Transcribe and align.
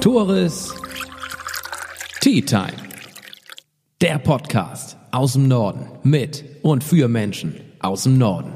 Tores 0.00 0.74
Tea 2.20 2.40
Time. 2.42 2.72
Der 4.00 4.18
Podcast 4.18 4.96
aus 5.10 5.32
dem 5.32 5.48
Norden 5.48 5.86
mit 6.02 6.44
und 6.62 6.84
für 6.84 7.08
Menschen 7.08 7.54
aus 7.80 8.04
dem 8.04 8.16
Norden. 8.18 8.52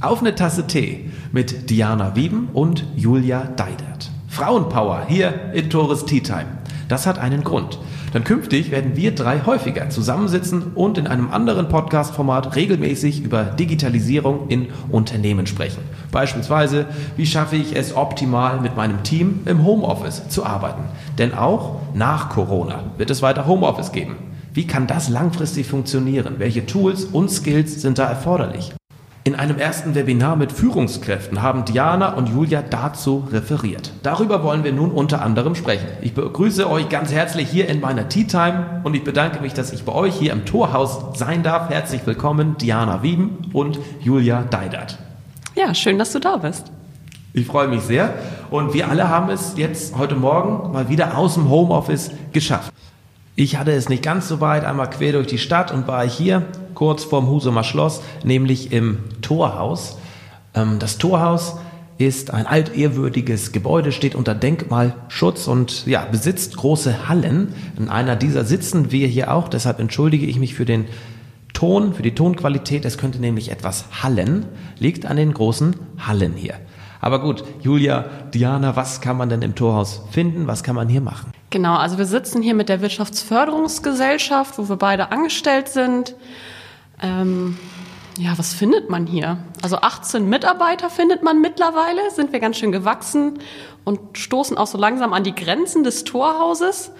Auf 0.00 0.20
eine 0.20 0.34
Tasse 0.34 0.66
Tee 0.66 1.10
mit 1.32 1.68
Diana 1.68 2.16
Wieben 2.16 2.48
und 2.54 2.86
Julia 2.96 3.44
Deidert. 3.44 4.10
Frauenpower 4.28 5.06
hier 5.08 5.52
in 5.52 5.68
Tores 5.68 6.06
Tea 6.06 6.20
Time. 6.20 6.58
Das 6.88 7.06
hat 7.06 7.18
einen 7.18 7.44
Grund. 7.44 7.78
Denn 8.14 8.24
künftig 8.24 8.70
werden 8.70 8.94
wir 8.94 9.14
drei 9.14 9.40
häufiger 9.46 9.88
zusammensitzen 9.88 10.72
und 10.74 10.98
in 10.98 11.06
einem 11.06 11.30
anderen 11.30 11.68
Podcast-Format 11.68 12.56
regelmäßig 12.56 13.24
über 13.24 13.44
Digitalisierung 13.44 14.48
in 14.48 14.68
Unternehmen 14.90 15.46
sprechen. 15.46 15.82
Beispielsweise, 16.10 16.86
wie 17.16 17.26
schaffe 17.26 17.56
ich 17.56 17.74
es 17.74 17.96
optimal 17.96 18.60
mit 18.60 18.76
meinem 18.76 19.02
Team 19.02 19.40
im 19.46 19.64
Homeoffice 19.64 20.28
zu 20.28 20.44
arbeiten? 20.44 20.82
Denn 21.18 21.32
auch 21.32 21.80
nach 21.94 22.28
Corona 22.28 22.84
wird 22.98 23.10
es 23.10 23.22
weiter 23.22 23.46
Homeoffice 23.46 23.92
geben. 23.92 24.16
Wie 24.52 24.66
kann 24.66 24.86
das 24.86 25.08
langfristig 25.08 25.66
funktionieren? 25.66 26.34
Welche 26.36 26.66
Tools 26.66 27.04
und 27.04 27.30
Skills 27.30 27.80
sind 27.80 27.98
da 27.98 28.06
erforderlich? 28.06 28.74
In 29.24 29.36
einem 29.36 29.56
ersten 29.56 29.94
Webinar 29.94 30.34
mit 30.34 30.50
Führungskräften 30.50 31.42
haben 31.42 31.64
Diana 31.64 32.14
und 32.14 32.28
Julia 32.28 32.60
dazu 32.60 33.28
referiert. 33.30 33.92
Darüber 34.02 34.42
wollen 34.42 34.64
wir 34.64 34.72
nun 34.72 34.90
unter 34.90 35.22
anderem 35.22 35.54
sprechen. 35.54 35.86
Ich 36.00 36.12
begrüße 36.12 36.68
euch 36.68 36.88
ganz 36.88 37.12
herzlich 37.12 37.48
hier 37.48 37.68
in 37.68 37.78
meiner 37.78 38.08
Tea 38.08 38.24
Time 38.24 38.80
und 38.82 38.94
ich 38.94 39.04
bedanke 39.04 39.40
mich, 39.40 39.54
dass 39.54 39.72
ich 39.72 39.84
bei 39.84 39.92
euch 39.92 40.16
hier 40.16 40.32
im 40.32 40.44
Torhaus 40.44 41.16
sein 41.16 41.44
darf. 41.44 41.70
Herzlich 41.70 42.04
willkommen, 42.04 42.56
Diana 42.58 43.04
Wieben 43.04 43.38
und 43.52 43.78
Julia 44.00 44.42
Deidert. 44.42 44.98
Ja, 45.54 45.72
schön, 45.72 46.00
dass 46.00 46.10
du 46.10 46.18
da 46.18 46.38
bist. 46.38 46.72
Ich 47.32 47.46
freue 47.46 47.68
mich 47.68 47.82
sehr 47.82 48.14
und 48.50 48.74
wir 48.74 48.88
alle 48.88 49.08
haben 49.08 49.30
es 49.30 49.54
jetzt 49.56 49.96
heute 49.96 50.16
Morgen 50.16 50.72
mal 50.72 50.88
wieder 50.88 51.16
aus 51.16 51.34
dem 51.34 51.48
Homeoffice 51.48 52.10
geschafft. 52.32 52.72
Ich 53.36 53.56
hatte 53.56 53.70
es 53.70 53.88
nicht 53.88 54.02
ganz 54.02 54.26
so 54.26 54.40
weit, 54.40 54.64
einmal 54.64 54.90
quer 54.90 55.12
durch 55.12 55.28
die 55.28 55.38
Stadt 55.38 55.70
und 55.70 55.86
war 55.86 56.04
hier 56.04 56.42
kurz 56.82 57.04
vorm 57.04 57.28
Husumer 57.28 57.62
Schloss, 57.62 58.02
nämlich 58.24 58.72
im 58.72 58.98
Torhaus. 59.20 59.98
Ähm, 60.52 60.80
das 60.80 60.98
Torhaus 60.98 61.58
ist 61.96 62.34
ein 62.34 62.44
altehrwürdiges 62.44 63.52
Gebäude, 63.52 63.92
steht 63.92 64.16
unter 64.16 64.34
Denkmalschutz 64.34 65.46
und 65.46 65.86
ja, 65.86 66.04
besitzt 66.04 66.56
große 66.56 67.08
Hallen. 67.08 67.54
In 67.78 67.88
einer 67.88 68.16
dieser 68.16 68.44
sitzen 68.44 68.90
wir 68.90 69.06
hier 69.06 69.32
auch, 69.32 69.46
deshalb 69.46 69.78
entschuldige 69.78 70.26
ich 70.26 70.40
mich 70.40 70.56
für 70.56 70.64
den 70.64 70.86
Ton, 71.52 71.94
für 71.94 72.02
die 72.02 72.16
Tonqualität. 72.16 72.84
Es 72.84 72.98
könnte 72.98 73.20
nämlich 73.20 73.52
etwas 73.52 73.84
hallen, 74.02 74.46
liegt 74.80 75.06
an 75.06 75.16
den 75.16 75.32
großen 75.32 75.76
Hallen 76.04 76.32
hier. 76.34 76.54
Aber 77.00 77.20
gut, 77.20 77.44
Julia, 77.60 78.06
Diana, 78.34 78.74
was 78.74 79.00
kann 79.00 79.16
man 79.16 79.28
denn 79.28 79.42
im 79.42 79.54
Torhaus 79.54 80.02
finden? 80.10 80.48
Was 80.48 80.64
kann 80.64 80.74
man 80.74 80.88
hier 80.88 81.00
machen? 81.00 81.30
Genau, 81.50 81.76
also 81.76 81.96
wir 81.96 82.06
sitzen 82.06 82.42
hier 82.42 82.54
mit 82.54 82.68
der 82.68 82.80
Wirtschaftsförderungsgesellschaft, 82.80 84.58
wo 84.58 84.68
wir 84.68 84.74
beide 84.74 85.12
angestellt 85.12 85.68
sind. 85.68 86.16
Ähm, 87.02 87.58
ja, 88.18 88.36
was 88.36 88.52
findet 88.52 88.90
man 88.90 89.06
hier? 89.06 89.38
Also 89.62 89.76
18 89.76 90.28
Mitarbeiter 90.28 90.90
findet 90.90 91.22
man 91.22 91.40
mittlerweile, 91.40 92.10
sind 92.10 92.32
wir 92.32 92.40
ganz 92.40 92.58
schön 92.58 92.72
gewachsen 92.72 93.38
und 93.84 94.18
stoßen 94.18 94.58
auch 94.58 94.66
so 94.66 94.78
langsam 94.78 95.12
an 95.12 95.24
die 95.24 95.34
Grenzen 95.34 95.82
des 95.82 96.04
Torhauses, 96.04 96.92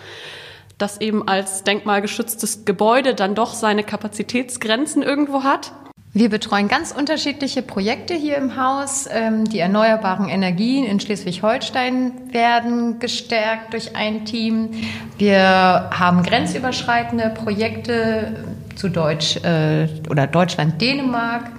das 0.78 1.00
eben 1.00 1.28
als 1.28 1.64
denkmalgeschütztes 1.64 2.64
Gebäude 2.64 3.14
dann 3.14 3.34
doch 3.34 3.52
seine 3.52 3.84
Kapazitätsgrenzen 3.84 5.02
irgendwo 5.02 5.42
hat. 5.44 5.72
Wir 6.14 6.28
betreuen 6.28 6.68
ganz 6.68 6.92
unterschiedliche 6.92 7.62
Projekte 7.62 8.12
hier 8.12 8.36
im 8.36 8.56
Haus. 8.56 9.08
Ähm, 9.10 9.46
die 9.46 9.58
erneuerbaren 9.58 10.28
Energien 10.28 10.84
in 10.84 11.00
Schleswig-Holstein 11.00 12.32
werden 12.32 12.98
gestärkt 12.98 13.72
durch 13.72 13.96
ein 13.96 14.26
Team. 14.26 14.72
Wir 15.16 15.88
haben 15.90 16.22
grenzüberschreitende 16.22 17.30
Projekte 17.30 18.44
zu 18.76 18.88
Deutsch 18.88 19.36
äh, 19.44 19.88
oder 20.08 20.26
Deutschland-Dänemark. 20.26 21.50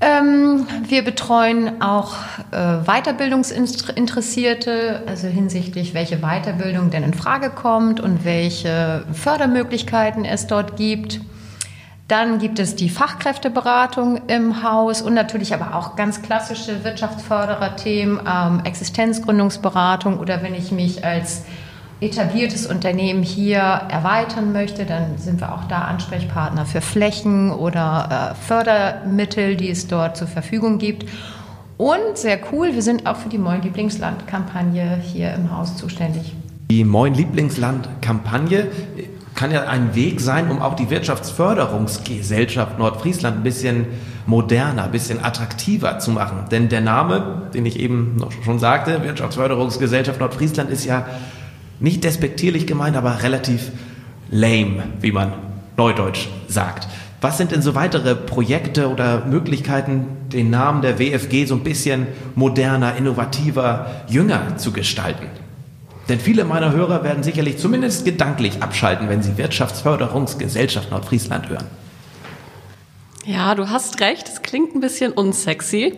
Ähm, 0.00 0.66
wir 0.86 1.02
betreuen 1.02 1.80
auch 1.80 2.14
äh, 2.50 2.80
Weiterbildungsinteressierte, 2.84 5.04
also 5.06 5.28
hinsichtlich, 5.28 5.94
welche 5.94 6.18
Weiterbildung 6.18 6.90
denn 6.90 7.04
in 7.04 7.14
Frage 7.14 7.48
kommt 7.48 8.00
und 8.00 8.22
welche 8.24 9.04
Fördermöglichkeiten 9.12 10.26
es 10.26 10.46
dort 10.46 10.76
gibt. 10.76 11.20
Dann 12.06 12.38
gibt 12.38 12.58
es 12.58 12.76
die 12.76 12.90
Fachkräfteberatung 12.90 14.26
im 14.26 14.62
Haus 14.62 15.00
und 15.00 15.14
natürlich 15.14 15.54
aber 15.54 15.74
auch 15.74 15.96
ganz 15.96 16.20
klassische 16.20 16.84
Wirtschaftsfördererthemen, 16.84 18.20
ähm, 18.30 18.60
Existenzgründungsberatung 18.64 20.18
oder 20.18 20.42
wenn 20.42 20.54
ich 20.54 20.70
mich 20.70 21.02
als 21.02 21.44
etabliertes 22.04 22.66
Unternehmen 22.66 23.22
hier 23.22 23.58
erweitern 23.58 24.52
möchte, 24.52 24.84
dann 24.84 25.18
sind 25.18 25.40
wir 25.40 25.52
auch 25.52 25.64
da 25.64 25.82
Ansprechpartner 25.82 26.66
für 26.66 26.80
Flächen 26.80 27.50
oder 27.50 28.32
äh, 28.32 28.46
Fördermittel, 28.46 29.56
die 29.56 29.70
es 29.70 29.86
dort 29.86 30.16
zur 30.16 30.28
Verfügung 30.28 30.78
gibt. 30.78 31.06
Und 31.76 32.16
sehr 32.16 32.38
cool, 32.52 32.74
wir 32.74 32.82
sind 32.82 33.06
auch 33.06 33.16
für 33.16 33.28
die 33.28 33.38
Moin 33.38 33.62
Lieblingsland-Kampagne 33.62 35.00
hier 35.02 35.34
im 35.34 35.56
Haus 35.56 35.76
zuständig. 35.76 36.32
Die 36.70 36.84
Moin 36.84 37.14
Lieblingsland-Kampagne 37.14 38.68
kann 39.34 39.50
ja 39.50 39.64
ein 39.64 39.94
Weg 39.94 40.20
sein, 40.20 40.50
um 40.50 40.62
auch 40.62 40.74
die 40.74 40.90
Wirtschaftsförderungsgesellschaft 40.90 42.78
Nordfriesland 42.78 43.38
ein 43.38 43.42
bisschen 43.42 43.86
moderner, 44.26 44.84
ein 44.84 44.92
bisschen 44.92 45.24
attraktiver 45.24 45.98
zu 45.98 46.12
machen. 46.12 46.44
Denn 46.50 46.68
der 46.68 46.80
Name, 46.80 47.42
den 47.52 47.66
ich 47.66 47.78
eben 47.78 48.16
noch 48.16 48.30
schon 48.44 48.58
sagte, 48.58 49.02
Wirtschaftsförderungsgesellschaft 49.02 50.20
Nordfriesland, 50.20 50.70
ist 50.70 50.84
ja 50.84 51.06
nicht 51.80 52.04
despektierlich 52.04 52.66
gemeint, 52.66 52.96
aber 52.96 53.22
relativ 53.22 53.70
lame, 54.30 54.84
wie 55.00 55.12
man 55.12 55.32
neudeutsch 55.76 56.28
sagt. 56.48 56.88
Was 57.20 57.38
sind 57.38 57.52
denn 57.52 57.62
so 57.62 57.74
weitere 57.74 58.14
Projekte 58.14 58.90
oder 58.90 59.24
Möglichkeiten, 59.24 60.06
den 60.32 60.50
Namen 60.50 60.82
der 60.82 60.98
WFG 60.98 61.46
so 61.46 61.54
ein 61.54 61.64
bisschen 61.64 62.06
moderner, 62.34 62.96
innovativer, 62.96 64.02
jünger 64.08 64.56
zu 64.58 64.72
gestalten? 64.72 65.26
Denn 66.08 66.20
viele 66.20 66.44
meiner 66.44 66.72
Hörer 66.72 67.02
werden 67.02 67.22
sicherlich 67.22 67.56
zumindest 67.56 68.04
gedanklich 68.04 68.62
abschalten, 68.62 69.08
wenn 69.08 69.22
sie 69.22 69.38
Wirtschaftsförderungsgesellschaft 69.38 70.90
Nordfriesland 70.90 71.48
hören. 71.48 71.66
Ja, 73.24 73.54
du 73.54 73.70
hast 73.70 74.00
recht, 74.00 74.28
es 74.28 74.42
klingt 74.42 74.74
ein 74.74 74.80
bisschen 74.80 75.12
unsexy, 75.12 75.94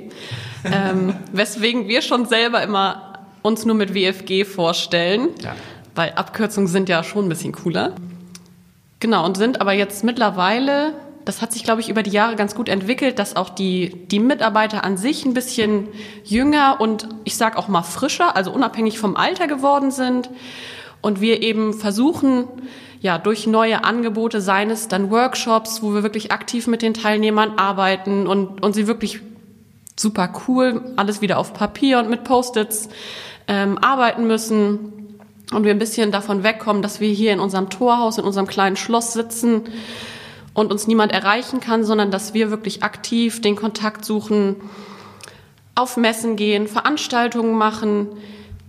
ähm, 0.64 1.12
weswegen 1.32 1.88
wir 1.88 2.02
schon 2.02 2.26
selber 2.26 2.62
immer 2.62 3.05
uns 3.46 3.64
nur 3.64 3.76
mit 3.76 3.94
WFG 3.94 4.44
vorstellen, 4.44 5.30
ja. 5.42 5.54
weil 5.94 6.12
Abkürzungen 6.12 6.68
sind 6.68 6.88
ja 6.88 7.02
schon 7.02 7.26
ein 7.26 7.28
bisschen 7.28 7.52
cooler. 7.52 7.94
Genau, 9.00 9.24
und 9.24 9.36
sind 9.36 9.60
aber 9.60 9.72
jetzt 9.72 10.04
mittlerweile 10.04 10.94
das 11.26 11.42
hat 11.42 11.52
sich, 11.52 11.64
glaube 11.64 11.80
ich, 11.80 11.88
über 11.88 12.04
die 12.04 12.10
Jahre 12.10 12.36
ganz 12.36 12.54
gut 12.54 12.68
entwickelt, 12.68 13.18
dass 13.18 13.34
auch 13.34 13.50
die, 13.50 14.06
die 14.06 14.20
Mitarbeiter 14.20 14.84
an 14.84 14.96
sich 14.96 15.24
ein 15.24 15.34
bisschen 15.34 15.88
jünger 16.24 16.76
und 16.78 17.08
ich 17.24 17.36
sage 17.36 17.58
auch 17.58 17.66
mal 17.66 17.82
frischer, 17.82 18.36
also 18.36 18.52
unabhängig 18.52 19.00
vom 19.00 19.16
Alter 19.16 19.48
geworden 19.48 19.90
sind. 19.90 20.30
Und 21.02 21.20
wir 21.20 21.42
eben 21.42 21.74
versuchen, 21.74 22.44
ja, 23.00 23.18
durch 23.18 23.48
neue 23.48 23.84
Angebote, 23.84 24.40
seien 24.40 24.70
es 24.70 24.86
dann 24.86 25.10
Workshops, 25.10 25.82
wo 25.82 25.92
wir 25.92 26.04
wirklich 26.04 26.30
aktiv 26.30 26.68
mit 26.68 26.80
den 26.80 26.94
Teilnehmern 26.94 27.58
arbeiten 27.58 28.28
und, 28.28 28.64
und 28.64 28.74
sie 28.74 28.86
wirklich 28.86 29.20
super 29.96 30.32
cool, 30.46 30.92
alles 30.94 31.22
wieder 31.22 31.38
auf 31.38 31.52
Papier 31.54 31.98
und 31.98 32.08
mit 32.08 32.22
Post-its 32.22 32.88
ähm, 33.48 33.78
arbeiten 33.78 34.26
müssen. 34.26 34.92
Und 35.52 35.64
wir 35.64 35.70
ein 35.70 35.78
bisschen 35.78 36.10
davon 36.10 36.42
wegkommen, 36.42 36.82
dass 36.82 37.00
wir 37.00 37.08
hier 37.08 37.32
in 37.32 37.40
unserem 37.40 37.70
Torhaus, 37.70 38.18
in 38.18 38.24
unserem 38.24 38.46
kleinen 38.46 38.76
Schloss 38.76 39.12
sitzen 39.12 39.62
und 40.54 40.72
uns 40.72 40.86
niemand 40.86 41.12
erreichen 41.12 41.60
kann, 41.60 41.84
sondern 41.84 42.10
dass 42.10 42.34
wir 42.34 42.50
wirklich 42.50 42.82
aktiv 42.82 43.40
den 43.40 43.54
Kontakt 43.54 44.04
suchen, 44.04 44.56
auf 45.74 45.96
Messen 45.96 46.36
gehen, 46.36 46.66
Veranstaltungen 46.66 47.56
machen, 47.56 48.08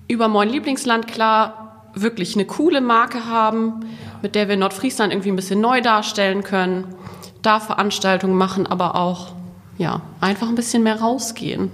über 0.08 0.28
Moin 0.28 0.50
Lieblingsland 0.50 1.08
klar 1.08 1.90
wirklich 1.94 2.36
eine 2.36 2.46
coole 2.46 2.82
Marke 2.82 3.26
haben, 3.26 3.86
mit 4.22 4.36
der 4.36 4.50
wir 4.50 4.58
Nordfriesland 4.58 5.12
irgendwie 5.12 5.32
ein 5.32 5.36
bisschen 5.36 5.62
neu 5.62 5.82
darstellen 5.82 6.44
können, 6.44 6.94
da 7.42 7.60
Veranstaltungen 7.60 8.38
machen, 8.38 8.68
aber 8.68 8.96
auch 8.96 9.34
ja, 9.78 10.02
einfach 10.20 10.50
ein 10.50 10.56
bisschen 10.56 10.84
mehr 10.84 11.00
rausgehen. 11.00 11.72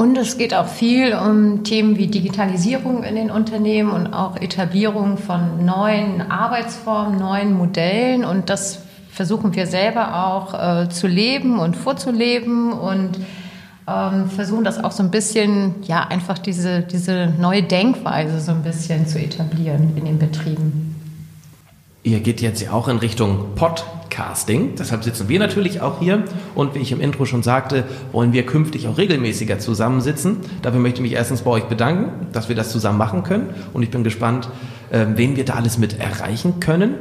Und 0.00 0.16
es 0.16 0.38
geht 0.38 0.54
auch 0.54 0.66
viel 0.66 1.12
um 1.12 1.62
Themen 1.62 1.98
wie 1.98 2.06
Digitalisierung 2.06 3.02
in 3.04 3.16
den 3.16 3.30
Unternehmen 3.30 3.90
und 3.90 4.14
auch 4.14 4.40
Etablierung 4.40 5.18
von 5.18 5.66
neuen 5.66 6.30
Arbeitsformen, 6.30 7.18
neuen 7.18 7.52
Modellen. 7.52 8.24
Und 8.24 8.48
das 8.48 8.78
versuchen 9.10 9.54
wir 9.54 9.66
selber 9.66 10.24
auch 10.24 10.54
äh, 10.54 10.88
zu 10.88 11.06
leben 11.06 11.58
und 11.58 11.76
vorzuleben 11.76 12.72
und 12.72 13.18
ähm, 13.86 14.30
versuchen 14.30 14.64
das 14.64 14.82
auch 14.82 14.92
so 14.92 15.02
ein 15.02 15.10
bisschen, 15.10 15.74
ja, 15.82 16.06
einfach 16.06 16.38
diese, 16.38 16.80
diese 16.80 17.34
neue 17.38 17.62
Denkweise 17.62 18.40
so 18.40 18.52
ein 18.52 18.62
bisschen 18.62 19.06
zu 19.06 19.18
etablieren 19.18 19.98
in 19.98 20.06
den 20.06 20.18
Betrieben. 20.18 20.96
Ihr 22.04 22.20
geht 22.20 22.40
jetzt 22.40 22.62
ja 22.62 22.72
auch 22.72 22.88
in 22.88 22.96
Richtung 22.96 23.54
Pod 23.54 23.84
Podcasting. 24.10 24.74
Deshalb 24.76 25.04
sitzen 25.04 25.28
wir 25.28 25.38
natürlich 25.38 25.80
auch 25.80 26.00
hier 26.00 26.24
und 26.54 26.74
wie 26.74 26.80
ich 26.80 26.92
im 26.92 27.00
Intro 27.00 27.24
schon 27.24 27.42
sagte, 27.42 27.84
wollen 28.12 28.32
wir 28.32 28.44
künftig 28.44 28.88
auch 28.88 28.98
regelmäßiger 28.98 29.58
zusammensitzen. 29.58 30.38
Dafür 30.62 30.80
möchte 30.80 30.98
ich 30.98 31.02
mich 31.02 31.12
erstens 31.12 31.42
bei 31.42 31.50
euch 31.52 31.64
bedanken, 31.64 32.26
dass 32.32 32.48
wir 32.48 32.56
das 32.56 32.70
zusammen 32.70 32.98
machen 32.98 33.22
können 33.22 33.54
und 33.72 33.82
ich 33.82 33.90
bin 33.90 34.02
gespannt, 34.02 34.48
ähm, 34.92 35.12
wen 35.16 35.36
wir 35.36 35.44
da 35.44 35.54
alles 35.54 35.78
mit 35.78 35.98
erreichen 36.00 36.58
können. 36.60 36.96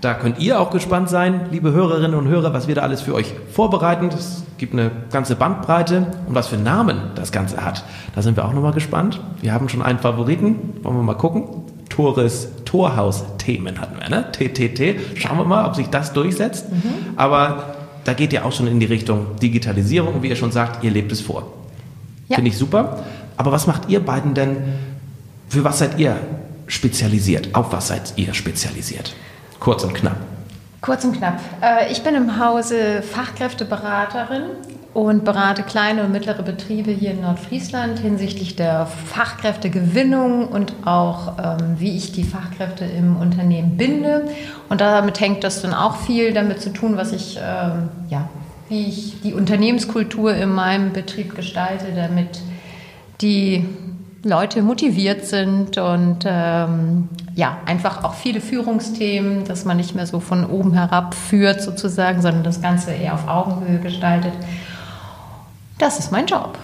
Da 0.00 0.14
könnt 0.14 0.38
ihr 0.38 0.60
auch 0.60 0.70
gespannt 0.70 1.08
sein, 1.08 1.42
liebe 1.50 1.72
Hörerinnen 1.72 2.14
und 2.14 2.28
Hörer, 2.28 2.54
was 2.54 2.68
wir 2.68 2.74
da 2.76 2.82
alles 2.82 3.02
für 3.02 3.14
euch 3.14 3.34
vorbereiten. 3.52 4.08
Es 4.08 4.44
gibt 4.58 4.72
eine 4.72 4.90
ganze 5.10 5.36
Bandbreite 5.36 6.06
und 6.26 6.34
was 6.34 6.48
für 6.48 6.56
Namen 6.56 6.98
das 7.14 7.32
Ganze 7.32 7.64
hat. 7.64 7.84
Da 8.14 8.22
sind 8.22 8.36
wir 8.36 8.44
auch 8.44 8.52
nochmal 8.52 8.72
gespannt. 8.72 9.20
Wir 9.40 9.52
haben 9.52 9.68
schon 9.68 9.82
einen 9.82 9.98
Favoriten. 9.98 10.74
Wollen 10.82 10.96
wir 10.96 11.02
mal 11.02 11.14
gucken? 11.14 11.71
Tores 11.92 12.48
Torhaus-Themen 12.64 13.78
hatten 13.78 13.96
wir, 14.00 14.08
ne? 14.08 14.32
TTT. 14.32 15.18
Schauen 15.18 15.36
wir 15.36 15.44
mal, 15.44 15.66
ob 15.66 15.76
sich 15.76 15.88
das 15.88 16.14
durchsetzt. 16.14 16.72
Mhm. 16.72 17.16
Aber 17.16 17.74
da 18.04 18.14
geht 18.14 18.32
ihr 18.32 18.46
auch 18.46 18.52
schon 18.52 18.66
in 18.66 18.80
die 18.80 18.86
Richtung 18.86 19.36
Digitalisierung 19.42 20.14
und 20.14 20.22
wie 20.22 20.28
ihr 20.28 20.36
schon 20.36 20.52
sagt, 20.52 20.82
ihr 20.82 20.90
lebt 20.90 21.12
es 21.12 21.20
vor. 21.20 21.52
Ja. 22.28 22.36
Finde 22.36 22.50
ich 22.50 22.56
super. 22.56 23.04
Aber 23.36 23.52
was 23.52 23.66
macht 23.66 23.90
ihr 23.90 24.00
beiden 24.00 24.32
denn? 24.32 24.56
Für 25.50 25.64
was 25.64 25.80
seid 25.80 25.98
ihr 25.98 26.16
spezialisiert? 26.66 27.54
Auf 27.54 27.72
was 27.72 27.88
seid 27.88 28.14
ihr 28.16 28.32
spezialisiert? 28.32 29.14
Kurz 29.60 29.84
und 29.84 29.92
knapp. 29.92 30.16
Kurz 30.80 31.04
und 31.04 31.18
knapp. 31.18 31.40
Äh, 31.60 31.92
ich 31.92 32.02
bin 32.02 32.14
im 32.14 32.38
Hause 32.38 33.02
Fachkräfteberaterin 33.02 34.44
und 34.94 35.24
berate 35.24 35.62
kleine 35.62 36.04
und 36.04 36.12
mittlere 36.12 36.42
Betriebe 36.42 36.90
hier 36.90 37.12
in 37.12 37.22
Nordfriesland 37.22 37.98
hinsichtlich 37.98 38.56
der 38.56 38.86
Fachkräftegewinnung 38.86 40.48
und 40.48 40.74
auch, 40.84 41.38
ähm, 41.38 41.76
wie 41.78 41.96
ich 41.96 42.12
die 42.12 42.24
Fachkräfte 42.24 42.84
im 42.84 43.16
Unternehmen 43.16 43.78
binde. 43.78 44.28
Und 44.68 44.82
damit 44.82 45.18
hängt 45.20 45.44
das 45.44 45.62
dann 45.62 45.72
auch 45.72 45.96
viel 45.96 46.34
damit 46.34 46.60
zu 46.60 46.70
tun, 46.70 46.96
was 46.96 47.12
ich, 47.12 47.38
ähm, 47.38 47.88
ja, 48.10 48.28
wie 48.68 48.86
ich 48.86 49.22
die 49.22 49.32
Unternehmenskultur 49.32 50.34
in 50.34 50.50
meinem 50.50 50.92
Betrieb 50.92 51.34
gestalte, 51.34 51.86
damit 51.96 52.40
die 53.22 53.64
Leute 54.24 54.62
motiviert 54.62 55.26
sind 55.26 55.78
und 55.78 56.18
ähm, 56.26 57.08
ja, 57.34 57.58
einfach 57.66 58.04
auch 58.04 58.14
viele 58.14 58.40
Führungsthemen, 58.40 59.44
dass 59.44 59.64
man 59.64 59.78
nicht 59.78 59.94
mehr 59.94 60.06
so 60.06 60.20
von 60.20 60.46
oben 60.46 60.74
herab 60.74 61.14
führt 61.14 61.60
sozusagen, 61.62 62.22
sondern 62.22 62.44
das 62.44 62.60
Ganze 62.60 62.92
eher 62.92 63.14
auf 63.14 63.26
Augenhöhe 63.26 63.78
gestaltet. 63.78 64.32
Das 65.78 65.98
ist 65.98 66.12
mein 66.12 66.26
Job. 66.26 66.58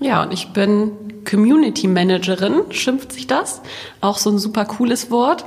Ja, 0.00 0.22
und 0.22 0.32
ich 0.32 0.52
bin 0.52 0.92
Community 1.28 1.88
Managerin, 1.88 2.62
schimpft 2.70 3.12
sich 3.12 3.26
das. 3.26 3.62
Auch 4.00 4.18
so 4.18 4.30
ein 4.30 4.38
super 4.38 4.64
cooles 4.64 5.10
Wort. 5.10 5.44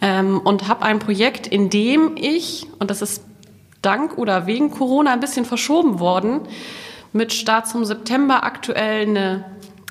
Ähm, 0.00 0.40
und 0.40 0.68
habe 0.68 0.84
ein 0.84 0.98
Projekt, 0.98 1.46
in 1.46 1.70
dem 1.70 2.16
ich, 2.16 2.66
und 2.78 2.90
das 2.90 3.02
ist 3.02 3.24
dank 3.82 4.18
oder 4.18 4.46
wegen 4.46 4.70
Corona 4.70 5.12
ein 5.12 5.20
bisschen 5.20 5.44
verschoben 5.44 6.00
worden, 6.00 6.40
mit 7.12 7.32
Start 7.32 7.68
zum 7.68 7.84
September 7.84 8.42
aktuell 8.42 9.06
eine 9.06 9.44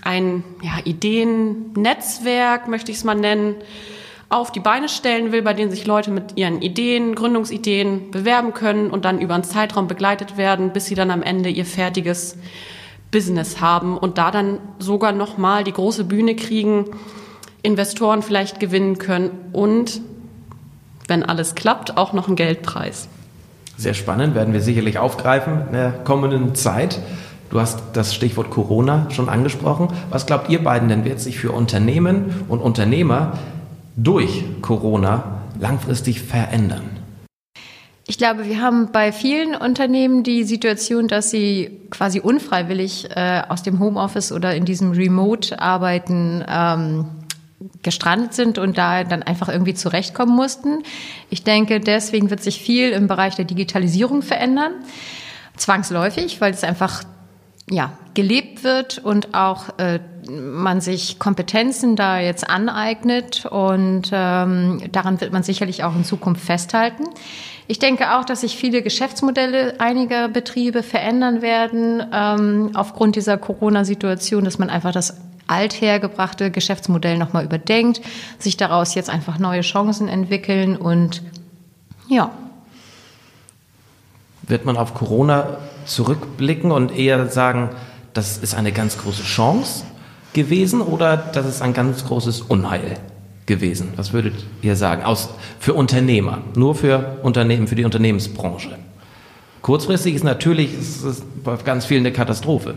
ein 0.05 0.43
ja, 0.61 0.79
Ideennetzwerk, 0.83 2.67
möchte 2.67 2.91
ich 2.91 2.97
es 2.97 3.03
mal 3.03 3.15
nennen, 3.15 3.55
auf 4.33 4.51
die 4.51 4.59
Beine 4.59 4.89
stellen 4.89 5.31
will, 5.31 5.43
bei 5.43 5.53
denen 5.53 5.69
sich 5.69 5.85
Leute 5.85 6.09
mit 6.09 6.37
ihren 6.37 6.61
Ideen, 6.61 7.13
Gründungsideen 7.13 8.09
bewerben 8.09 8.53
können 8.53 8.89
und 8.89 9.05
dann 9.05 9.21
über 9.21 9.35
einen 9.35 9.43
Zeitraum 9.43 9.87
begleitet 9.87 10.37
werden, 10.37 10.73
bis 10.73 10.85
sie 10.87 10.95
dann 10.95 11.11
am 11.11 11.21
Ende 11.21 11.49
ihr 11.49 11.65
fertiges 11.65 12.35
Business 13.11 13.61
haben 13.61 13.95
und 13.95 14.17
da 14.17 14.31
dann 14.31 14.57
sogar 14.79 15.11
nochmal 15.11 15.63
die 15.63 15.71
große 15.71 16.03
Bühne 16.03 16.35
kriegen, 16.35 16.85
Investoren 17.61 18.23
vielleicht 18.23 18.59
gewinnen 18.59 18.97
können 18.97 19.29
und, 19.53 20.01
wenn 21.07 21.23
alles 21.23 21.53
klappt, 21.53 21.95
auch 21.95 22.11
noch 22.11 22.27
einen 22.27 22.35
Geldpreis. 22.35 23.07
Sehr 23.77 23.93
spannend, 23.93 24.33
werden 24.33 24.53
wir 24.53 24.61
sicherlich 24.61 24.97
aufgreifen 24.97 25.67
in 25.67 25.73
der 25.73 25.91
kommenden 25.91 26.55
Zeit. 26.55 26.99
Du 27.51 27.61
hast 27.61 27.79
das 27.93 28.15
Stichwort 28.15 28.49
Corona 28.49 29.07
schon 29.11 29.29
angesprochen. 29.29 29.89
Was 30.09 30.25
glaubt 30.25 30.49
ihr 30.49 30.63
beiden 30.63 30.89
denn, 30.89 31.05
wird 31.05 31.19
sich 31.19 31.37
für 31.37 31.51
Unternehmen 31.51 32.45
und 32.49 32.59
Unternehmer 32.59 33.33
durch 33.95 34.43
Corona 34.61 35.41
langfristig 35.59 36.21
verändern? 36.21 36.89
Ich 38.05 38.17
glaube, 38.17 38.45
wir 38.45 38.61
haben 38.61 38.91
bei 38.91 39.13
vielen 39.13 39.55
Unternehmen 39.55 40.23
die 40.23 40.43
Situation, 40.43 41.07
dass 41.07 41.29
sie 41.29 41.79
quasi 41.89 42.19
unfreiwillig 42.19 43.09
äh, 43.15 43.43
aus 43.47 43.63
dem 43.63 43.79
Homeoffice 43.79 44.33
oder 44.33 44.53
in 44.55 44.65
diesem 44.65 44.91
Remote-Arbeiten 44.91 46.43
ähm, 46.47 47.05
gestrandet 47.81 48.33
sind 48.33 48.57
und 48.57 48.77
da 48.77 49.05
dann 49.05 49.23
einfach 49.23 49.47
irgendwie 49.47 49.73
zurechtkommen 49.73 50.35
mussten. 50.35 50.83
Ich 51.29 51.43
denke, 51.43 51.79
deswegen 51.79 52.29
wird 52.29 52.43
sich 52.43 52.61
viel 52.61 52.91
im 52.91 53.07
Bereich 53.07 53.35
der 53.35 53.45
Digitalisierung 53.45 54.21
verändern. 54.21 54.73
Zwangsläufig, 55.55 56.41
weil 56.41 56.51
es 56.51 56.65
einfach 56.65 57.03
ja, 57.69 57.93
gelebt 58.13 58.65
wird 58.65 58.97
und 58.97 59.33
auch 59.33 59.79
äh, 59.79 59.99
man 60.29 60.81
sich 60.81 61.19
Kompetenzen 61.19 61.95
da 61.95 62.19
jetzt 62.19 62.49
aneignet 62.49 63.45
und 63.45 64.09
ähm, 64.11 64.81
daran 64.91 65.21
wird 65.21 65.31
man 65.31 65.43
sicherlich 65.43 65.83
auch 65.83 65.95
in 65.95 66.03
Zukunft 66.03 66.43
festhalten. 66.43 67.03
Ich 67.67 67.79
denke 67.79 68.15
auch, 68.15 68.25
dass 68.25 68.41
sich 68.41 68.57
viele 68.57 68.81
Geschäftsmodelle 68.81 69.79
einiger 69.79 70.27
Betriebe 70.27 70.83
verändern 70.83 71.41
werden 71.41 72.03
ähm, 72.13 72.71
aufgrund 72.73 73.15
dieser 73.15 73.37
Corona-Situation, 73.37 74.43
dass 74.43 74.59
man 74.59 74.69
einfach 74.69 74.91
das 74.91 75.17
althergebrachte 75.47 76.51
Geschäftsmodell 76.51 77.17
nochmal 77.17 77.45
überdenkt, 77.45 78.01
sich 78.39 78.57
daraus 78.57 78.95
jetzt 78.95 79.09
einfach 79.09 79.39
neue 79.39 79.61
Chancen 79.61 80.07
entwickeln 80.07 80.75
und 80.75 81.21
ja. 82.07 82.31
Wird 84.43 84.65
man 84.65 84.75
auf 84.75 84.93
Corona 84.93 85.57
zurückblicken 85.85 86.71
und 86.71 86.95
eher 86.97 87.27
sagen, 87.27 87.69
das 88.13 88.37
ist 88.37 88.55
eine 88.55 88.71
ganz 88.71 88.97
große 88.97 89.23
Chance 89.23 89.85
gewesen 90.33 90.81
oder 90.81 91.17
das 91.17 91.45
ist 91.45 91.61
ein 91.61 91.73
ganz 91.73 92.05
großes 92.05 92.41
Unheil 92.41 92.97
gewesen? 93.45 93.93
Was 93.95 94.13
würdet 94.13 94.33
ihr 94.61 94.75
sagen? 94.75 95.03
Aus, 95.03 95.29
für 95.59 95.73
Unternehmer, 95.73 96.39
nur 96.55 96.75
für 96.75 97.17
Unternehmen, 97.23 97.67
für 97.67 97.75
die 97.75 97.85
Unternehmensbranche. 97.85 98.77
Kurzfristig 99.61 100.15
ist 100.15 100.23
natürlich 100.23 100.77
ist 100.77 101.23
bei 101.43 101.55
ganz 101.57 101.85
vielen 101.85 102.01
eine 102.01 102.11
Katastrophe. 102.11 102.75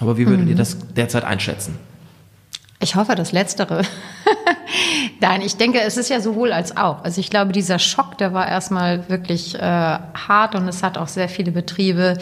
Aber 0.00 0.16
wie 0.16 0.26
würdet 0.26 0.46
mhm. 0.46 0.50
ihr 0.52 0.56
das 0.56 0.78
derzeit 0.94 1.24
einschätzen? 1.24 1.78
Ich 2.80 2.96
hoffe, 2.96 3.14
das 3.14 3.32
Letztere. 3.32 3.82
Nein, 5.20 5.40
ich 5.42 5.56
denke, 5.56 5.80
es 5.80 5.96
ist 5.96 6.10
ja 6.10 6.20
sowohl 6.20 6.52
als 6.52 6.76
auch. 6.76 7.04
Also 7.04 7.20
ich 7.20 7.30
glaube, 7.30 7.52
dieser 7.52 7.78
Schock, 7.78 8.18
der 8.18 8.34
war 8.34 8.48
erstmal 8.48 9.08
wirklich 9.08 9.54
äh, 9.54 9.60
hart 9.60 10.54
und 10.54 10.68
es 10.68 10.82
hat 10.82 10.98
auch 10.98 11.08
sehr 11.08 11.28
viele 11.28 11.52
Betriebe 11.52 12.18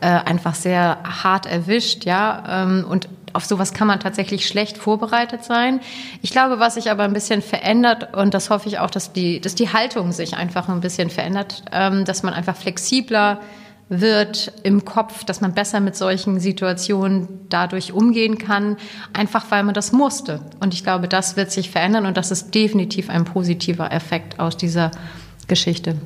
äh, 0.00 0.06
einfach 0.06 0.54
sehr 0.54 0.98
hart 1.02 1.46
erwischt, 1.46 2.04
ja. 2.04 2.44
Ähm, 2.48 2.86
und 2.88 3.08
auf 3.36 3.44
sowas 3.44 3.72
kann 3.72 3.86
man 3.86 4.00
tatsächlich 4.00 4.46
schlecht 4.46 4.78
vorbereitet 4.78 5.44
sein. 5.44 5.80
Ich 6.22 6.30
glaube, 6.30 6.58
was 6.58 6.74
sich 6.74 6.90
aber 6.90 7.04
ein 7.04 7.12
bisschen 7.12 7.42
verändert, 7.42 8.16
und 8.16 8.34
das 8.34 8.50
hoffe 8.50 8.68
ich 8.68 8.78
auch, 8.78 8.90
dass 8.90 9.12
die, 9.12 9.40
dass 9.40 9.54
die 9.54 9.72
Haltung 9.72 10.12
sich 10.12 10.36
einfach 10.36 10.68
ein 10.68 10.80
bisschen 10.80 11.10
verändert, 11.10 11.62
ähm, 11.70 12.04
dass 12.04 12.22
man 12.22 12.32
einfach 12.34 12.56
flexibler 12.56 13.40
wird 13.88 14.52
im 14.64 14.84
Kopf, 14.84 15.24
dass 15.24 15.40
man 15.40 15.54
besser 15.54 15.80
mit 15.80 15.94
solchen 15.94 16.40
Situationen 16.40 17.28
dadurch 17.48 17.92
umgehen 17.92 18.38
kann, 18.38 18.78
einfach 19.12 19.44
weil 19.50 19.62
man 19.62 19.74
das 19.74 19.92
musste. 19.92 20.40
Und 20.58 20.74
ich 20.74 20.82
glaube, 20.82 21.06
das 21.06 21.36
wird 21.36 21.52
sich 21.52 21.70
verändern 21.70 22.06
und 22.06 22.16
das 22.16 22.30
ist 22.30 22.54
definitiv 22.54 23.10
ein 23.10 23.24
positiver 23.24 23.92
Effekt 23.92 24.40
aus 24.40 24.56
dieser 24.56 24.90
Geschichte. 25.46 25.96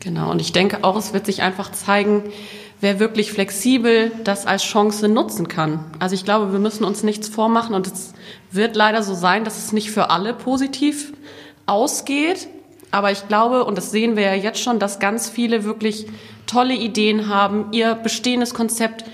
Genau, 0.00 0.30
und 0.30 0.40
ich 0.40 0.52
denke 0.52 0.82
auch, 0.82 0.96
es 0.96 1.14
wird 1.14 1.26
sich 1.26 1.42
einfach 1.42 1.72
zeigen, 1.72 2.24
wer 2.82 2.98
wirklich 2.98 3.32
flexibel 3.32 4.10
das 4.24 4.44
als 4.44 4.64
Chance 4.64 5.08
nutzen 5.08 5.46
kann. 5.46 5.84
Also 6.00 6.16
ich 6.16 6.24
glaube, 6.24 6.52
wir 6.52 6.58
müssen 6.58 6.84
uns 6.84 7.04
nichts 7.04 7.28
vormachen 7.28 7.76
und 7.76 7.86
es 7.86 8.12
wird 8.50 8.74
leider 8.74 9.04
so 9.04 9.14
sein, 9.14 9.44
dass 9.44 9.56
es 9.56 9.72
nicht 9.72 9.92
für 9.92 10.10
alle 10.10 10.34
positiv 10.34 11.12
ausgeht. 11.64 12.48
Aber 12.90 13.12
ich 13.12 13.28
glaube, 13.28 13.64
und 13.64 13.78
das 13.78 13.92
sehen 13.92 14.16
wir 14.16 14.24
ja 14.24 14.34
jetzt 14.34 14.60
schon, 14.60 14.80
dass 14.80 14.98
ganz 14.98 15.30
viele 15.30 15.62
wirklich 15.62 16.06
tolle 16.46 16.74
Ideen 16.74 17.28
haben, 17.28 17.66
ihr 17.70 17.94
bestehendes 17.94 18.52
Konzept 18.52 19.04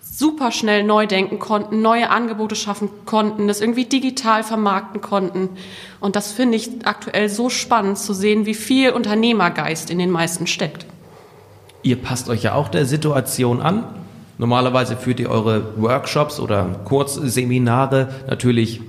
super 0.00 0.52
schnell 0.52 0.84
neu 0.84 1.08
denken 1.08 1.40
konnten, 1.40 1.82
neue 1.82 2.10
Angebote 2.10 2.54
schaffen 2.54 2.88
konnten, 3.04 3.48
das 3.48 3.60
irgendwie 3.60 3.84
digital 3.84 4.44
vermarkten 4.44 5.00
konnten. 5.00 5.50
Und 5.98 6.14
das 6.14 6.30
finde 6.30 6.56
ich 6.56 6.70
aktuell 6.84 7.28
so 7.28 7.50
spannend 7.50 7.98
zu 7.98 8.14
sehen, 8.14 8.46
wie 8.46 8.54
viel 8.54 8.90
Unternehmergeist 8.90 9.90
in 9.90 9.98
den 9.98 10.10
meisten 10.10 10.46
steckt. 10.46 10.86
Ihr 11.82 11.96
passt 11.96 12.28
euch 12.28 12.42
ja 12.42 12.54
auch 12.54 12.68
der 12.68 12.86
Situation 12.86 13.60
an. 13.60 13.84
Normalerweise 14.38 14.96
führt 14.96 15.20
ihr 15.20 15.30
eure 15.30 15.80
Workshops 15.80 16.38
oder 16.40 16.80
Kurzseminare 16.84 18.08
natürlich 18.28 18.80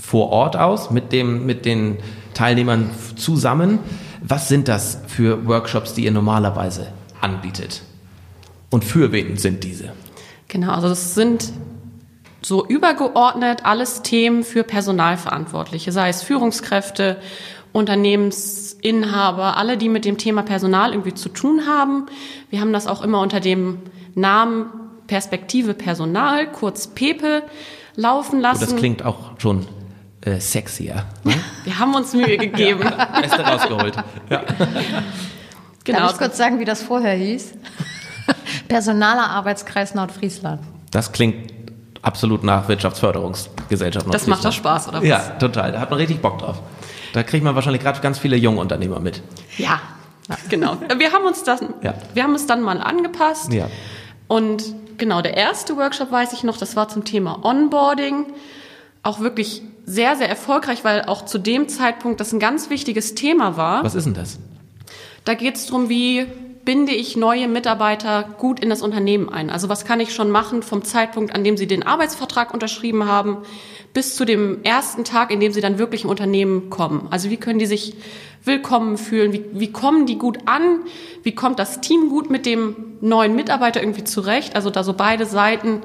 vor 0.00 0.30
Ort 0.30 0.56
aus 0.56 0.90
mit, 0.90 1.12
dem, 1.12 1.46
mit 1.46 1.64
den 1.64 1.98
Teilnehmern 2.34 2.90
zusammen. 3.16 3.78
Was 4.22 4.48
sind 4.48 4.68
das 4.68 5.00
für 5.06 5.46
Workshops, 5.46 5.94
die 5.94 6.04
ihr 6.04 6.10
normalerweise 6.10 6.88
anbietet? 7.20 7.82
Und 8.70 8.84
für 8.84 9.12
wen 9.12 9.36
sind 9.36 9.64
diese? 9.64 9.92
Genau, 10.48 10.72
also 10.72 10.88
es 10.88 11.14
sind 11.14 11.52
so 12.42 12.66
übergeordnet 12.66 13.64
alles 13.64 14.02
Themen 14.02 14.44
für 14.44 14.62
Personalverantwortliche, 14.62 15.90
sei 15.92 16.08
es 16.08 16.22
Führungskräfte 16.22 17.16
Unternehmensinhaber, 17.76 19.56
alle, 19.56 19.76
die 19.76 19.88
mit 19.88 20.04
dem 20.04 20.16
Thema 20.16 20.42
Personal 20.42 20.92
irgendwie 20.92 21.12
zu 21.14 21.28
tun 21.28 21.66
haben. 21.66 22.06
Wir 22.48 22.60
haben 22.60 22.72
das 22.72 22.86
auch 22.86 23.02
immer 23.02 23.20
unter 23.20 23.38
dem 23.38 23.80
Namen 24.14 24.66
Perspektive 25.06 25.74
Personal, 25.74 26.50
kurz 26.50 26.86
PEPE, 26.88 27.42
laufen 27.94 28.40
lassen. 28.40 28.64
Und 28.64 28.72
das 28.72 28.78
klingt 28.78 29.04
auch 29.04 29.38
schon 29.38 29.66
äh, 30.22 30.40
sexier. 30.40 31.04
Ne? 31.22 31.34
Wir 31.64 31.78
haben 31.78 31.94
uns 31.94 32.14
Mühe 32.14 32.38
gegeben. 32.38 32.82
ja, 32.82 33.20
Beste 33.20 33.42
rausgeholt. 33.42 33.94
Ja. 34.30 34.42
Genau. 35.84 35.98
Darf 36.00 36.12
ich 36.12 36.18
kurz 36.18 36.36
sagen, 36.36 36.58
wie 36.58 36.64
das 36.64 36.82
vorher 36.82 37.14
hieß? 37.14 37.52
Personaler 38.68 39.30
Arbeitskreis 39.30 39.94
Nordfriesland. 39.94 40.60
Das 40.90 41.12
klingt 41.12 41.52
absolut 42.02 42.42
nach 42.42 42.66
Wirtschaftsförderungsgesellschaft. 42.68 44.12
Das 44.12 44.26
macht 44.26 44.44
doch 44.44 44.52
Spaß, 44.52 44.88
oder 44.88 44.98
was? 44.98 45.06
Ja, 45.06 45.18
total. 45.38 45.70
Da 45.70 45.80
hat 45.80 45.90
man 45.90 46.00
richtig 46.00 46.20
Bock 46.20 46.38
drauf. 46.38 46.60
Da 47.16 47.22
kriegt 47.22 47.42
man 47.42 47.54
wahrscheinlich 47.54 47.80
gerade 47.80 47.98
ganz 48.00 48.18
viele 48.18 48.36
junge 48.36 48.60
Unternehmer 48.60 49.00
mit. 49.00 49.22
Ja, 49.56 49.80
genau. 50.50 50.76
Wir 50.98 51.12
haben 51.12 51.24
uns 51.24 51.44
das, 51.44 51.62
ja. 51.80 51.94
wir 52.12 52.22
haben 52.22 52.34
es 52.34 52.46
dann 52.46 52.60
mal 52.60 52.78
angepasst. 52.82 53.54
Ja. 53.54 53.70
Und 54.28 54.74
genau, 54.98 55.22
der 55.22 55.34
erste 55.34 55.78
Workshop 55.78 56.12
weiß 56.12 56.34
ich 56.34 56.44
noch, 56.44 56.58
das 56.58 56.76
war 56.76 56.90
zum 56.90 57.06
Thema 57.06 57.42
Onboarding. 57.42 58.26
Auch 59.02 59.20
wirklich 59.20 59.62
sehr, 59.86 60.16
sehr 60.16 60.28
erfolgreich, 60.28 60.84
weil 60.84 61.06
auch 61.06 61.24
zu 61.24 61.38
dem 61.38 61.70
Zeitpunkt 61.70 62.20
das 62.20 62.34
ein 62.34 62.38
ganz 62.38 62.68
wichtiges 62.68 63.14
Thema 63.14 63.56
war. 63.56 63.82
Was 63.82 63.94
ist 63.94 64.04
denn 64.04 64.12
das? 64.12 64.38
Da 65.24 65.32
geht 65.32 65.54
es 65.54 65.64
darum, 65.64 65.88
wie 65.88 66.26
binde 66.66 66.92
ich 66.92 67.16
neue 67.16 67.48
Mitarbeiter 67.48 68.24
gut 68.38 68.60
in 68.60 68.68
das 68.68 68.82
Unternehmen 68.82 69.30
ein? 69.30 69.48
Also 69.48 69.70
was 69.70 69.86
kann 69.86 70.00
ich 70.00 70.12
schon 70.12 70.30
machen 70.30 70.62
vom 70.62 70.84
Zeitpunkt, 70.84 71.34
an 71.34 71.44
dem 71.44 71.56
sie 71.56 71.66
den 71.66 71.84
Arbeitsvertrag 71.84 72.52
unterschrieben 72.52 73.06
haben, 73.06 73.38
bis 73.94 74.16
zu 74.16 74.26
dem 74.26 74.62
ersten 74.64 75.04
Tag, 75.04 75.30
in 75.30 75.40
dem 75.40 75.52
sie 75.52 75.62
dann 75.62 75.78
wirklich 75.78 76.04
im 76.04 76.10
Unternehmen 76.10 76.68
kommen? 76.68 77.06
Also 77.10 77.30
wie 77.30 77.38
können 77.38 77.60
die 77.60 77.66
sich 77.66 77.94
willkommen 78.44 78.98
fühlen? 78.98 79.32
Wie, 79.32 79.44
wie 79.52 79.72
kommen 79.72 80.06
die 80.06 80.18
gut 80.18 80.40
an? 80.46 80.80
Wie 81.22 81.32
kommt 81.32 81.60
das 81.60 81.80
Team 81.80 82.10
gut 82.10 82.30
mit 82.30 82.44
dem 82.44 82.74
neuen 83.00 83.36
Mitarbeiter 83.36 83.80
irgendwie 83.80 84.04
zurecht? 84.04 84.56
Also 84.56 84.68
da 84.68 84.82
so 84.82 84.92
beide 84.92 85.24
Seiten, 85.24 85.82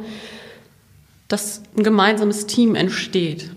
dass 1.28 1.62
ein 1.78 1.84
gemeinsames 1.84 2.48
Team 2.48 2.74
entsteht. 2.74 3.52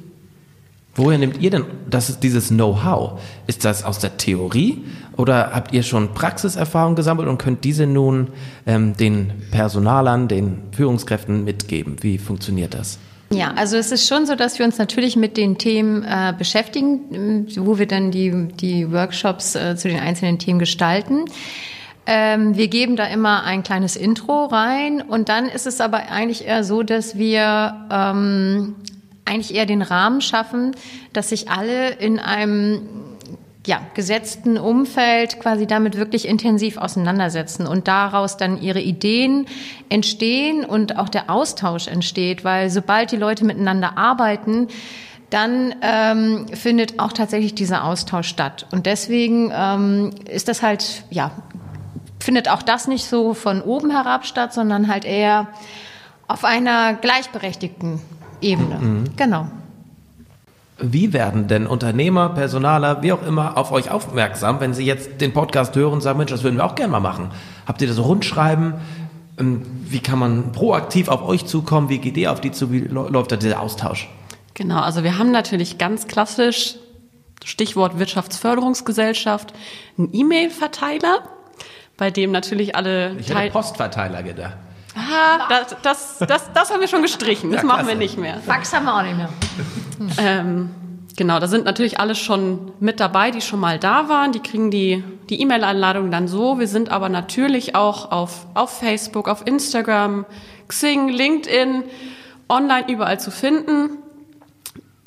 Woher 0.97 1.19
nehmt 1.19 1.40
ihr 1.40 1.50
denn 1.50 1.64
das, 1.90 2.21
dieses 2.21 2.49
Know-how? 2.49 3.21
Ist 3.47 3.64
das 3.64 3.83
aus 3.83 3.99
der 3.99 4.16
Theorie 4.16 4.85
oder 5.16 5.50
habt 5.54 5.73
ihr 5.73 5.83
schon 5.83 6.14
Praxiserfahrung 6.14 6.94
gesammelt 6.94 7.28
und 7.28 7.38
könnt 7.38 7.64
diese 7.64 7.87
nun 7.87 8.28
ähm, 8.66 8.97
den 8.97 9.33
Personalern, 9.50 10.28
den 10.28 10.62
Führungskräften 10.73 11.44
mitgeben? 11.44 11.97
Wie 12.00 12.18
funktioniert 12.18 12.75
das? 12.75 12.99
Ja, 13.30 13.52
also 13.56 13.76
es 13.76 13.90
ist 13.90 14.06
schon 14.06 14.26
so, 14.26 14.37
dass 14.37 14.59
wir 14.59 14.66
uns 14.66 14.78
natürlich 14.78 15.16
mit 15.16 15.37
den 15.37 15.59
Themen 15.59 16.04
äh, 16.04 16.33
beschäftigen, 16.37 17.47
wo 17.56 17.78
wir 17.78 17.87
dann 17.87 18.11
die, 18.11 18.49
die 18.61 18.92
Workshops 18.92 19.54
äh, 19.54 19.76
zu 19.76 19.88
den 19.88 19.99
einzelnen 19.99 20.38
Themen 20.38 20.59
gestalten. 20.59 21.25
Ähm, 22.06 22.56
wir 22.56 22.68
geben 22.68 22.97
da 22.97 23.06
immer 23.06 23.44
ein 23.44 23.62
kleines 23.62 23.97
Intro 23.97 24.44
rein 24.44 25.00
und 25.00 25.28
dann 25.28 25.47
ist 25.47 25.66
es 25.66 25.80
aber 25.80 26.11
eigentlich 26.11 26.44
eher 26.47 26.62
so, 26.62 26.83
dass 26.83 27.16
wir 27.16 27.87
ähm, 27.90 28.76
eigentlich 29.25 29.54
eher 29.54 29.66
den 29.66 29.83
Rahmen 29.83 30.21
schaffen, 30.21 30.76
dass 31.14 31.30
sich 31.30 31.50
alle 31.50 31.90
in 31.94 32.18
einem 32.18 32.83
ja, 33.66 33.80
gesetzten 33.94 34.59
Umfeld 34.59 35.40
quasi 35.40 35.66
damit 35.66 35.97
wirklich 35.97 36.28
intensiv 36.28 36.76
auseinandersetzen 36.76 37.66
und 37.66 37.88
daraus 37.88 38.37
dann 38.37 38.61
ihre 38.61 38.80
Ideen 38.80 39.47
entstehen 39.88 40.64
und 40.64 40.99
auch 40.99 41.09
der 41.09 41.30
Austausch 41.30 41.88
entsteht, 41.88 42.44
weil 42.44 42.68
sobald 42.68 43.11
die 43.11 43.16
Leute 43.16 43.44
miteinander 43.44 43.97
arbeiten, 43.97 44.68
dann 45.30 45.75
ähm, 45.80 46.47
findet 46.52 47.00
auch 47.00 47.12
tatsächlich 47.12 47.54
dieser 47.54 47.85
Austausch 47.85 48.28
statt. 48.28 48.66
Und 48.71 48.87
deswegen 48.87 49.50
ähm, 49.54 50.11
ist 50.28 50.49
das 50.49 50.62
halt, 50.62 51.04
ja, 51.11 51.30
findet 52.21 52.49
auch 52.49 52.62
das 52.62 52.87
nicht 52.87 53.06
so 53.06 53.35
von 53.35 53.62
oben 53.62 53.90
herab 53.90 54.26
statt, 54.26 54.52
sondern 54.52 54.88
halt 54.88 55.04
eher 55.04 55.49
auf 56.28 56.44
einer 56.44 56.94
gleichberechtigten 56.94 58.00
Ebene. 58.40 58.76
Mhm. 58.76 59.04
Genau. 59.16 59.49
Wie 60.78 61.12
werden 61.12 61.47
denn 61.47 61.66
Unternehmer, 61.69 62.31
Personaler, 62.31 63.02
wie 63.02 63.12
auch 63.12 63.23
immer, 63.23 63.57
auf 63.57 63.71
euch 63.71 63.90
aufmerksam, 63.90 64.59
wenn 64.59 64.75
sie 64.75 64.85
jetzt 64.85 65.21
den 65.21 65.33
Podcast 65.33 65.76
hören 65.76 65.93
und 65.93 66.00
sagen, 66.00 66.19
Mensch, 66.19 66.33
das 66.33 66.43
würden 66.43 66.57
wir 66.57 66.64
auch 66.64 66.75
gerne 66.75 66.90
mal 66.90 67.00
machen? 67.00 67.31
Habt 67.64 67.81
ihr 67.81 67.87
da 67.87 67.95
so 67.95 68.02
Rundschreiben? 68.02 68.75
Ähm, 69.38 69.62
wie 69.87 70.00
kann 70.00 70.19
man 70.19 70.50
proaktiv 70.50 71.09
auf 71.09 71.23
euch 71.23 71.47
zukommen? 71.47 71.88
Wie 71.88 71.99
geht 71.99 72.16
ihr 72.16 72.33
auf 72.33 72.40
die 72.40 72.50
zu? 72.50 72.73
Wie 72.73 72.81
läuft 72.81 73.31
da 73.31 73.37
dieser 73.37 73.61
Austausch? 73.61 74.09
Genau, 74.54 74.81
also 74.81 75.04
wir 75.04 75.19
haben 75.19 75.31
natürlich 75.31 75.78
ganz 75.78 76.09
klassisch, 76.09 76.76
Stichwort 77.45 77.99
Wirtschaftsförderungsgesellschaft, 77.99 79.52
einen 79.97 80.11
E-Mail-Verteiler, 80.12 81.23
bei 81.97 82.11
dem 82.11 82.33
natürlich 82.33 82.75
alle... 82.75 83.16
Ich 83.19 83.33
hätte 83.33 83.52
Postverteiler 83.52 84.23
gedacht. 84.23 84.57
Ah, 84.97 85.49
das, 85.49 85.77
das, 85.83 86.19
das, 86.19 86.53
das 86.53 86.71
haben 86.71 86.81
wir 86.81 86.89
schon 86.89 87.03
gestrichen. 87.03 87.51
Das 87.51 87.63
ja, 87.63 87.67
machen 87.67 87.89
wir 87.89 87.95
nicht 87.95 88.17
mehr. 88.17 88.39
Fax 88.39 88.73
haben 88.73 88.85
wir 88.87 88.95
auch 88.95 89.03
nicht 89.03 89.17
mehr. 89.17 89.29
Ähm, 90.19 90.71
genau, 91.17 91.41
da 91.41 91.49
sind 91.49 91.65
natürlich 91.65 91.99
alle 91.99 92.15
schon 92.15 92.73
mit 92.81 93.01
dabei, 93.01 93.31
die 93.31 93.41
schon 93.41 93.61
mal 93.61 93.79
da 93.79 94.09
waren. 94.09 94.33
Die 94.33 94.41
kriegen 94.41 94.71
die 94.71 95.03
die 95.31 95.41
E-Mail-Einladung 95.41 96.11
dann 96.11 96.29
so. 96.29 96.59
Wir 96.59 96.69
sind 96.69 96.91
aber 96.91 97.09
natürlich 97.09 97.75
auch 97.75 98.11
auf, 98.11 98.47
auf 98.55 98.79
Facebook, 98.79 99.29
auf 99.29 99.47
Instagram, 99.47 100.27
Xing, 100.69 101.09
LinkedIn, 101.09 101.85
online 102.49 102.91
überall 102.91 103.21
zu 103.21 103.31
finden. 103.31 103.99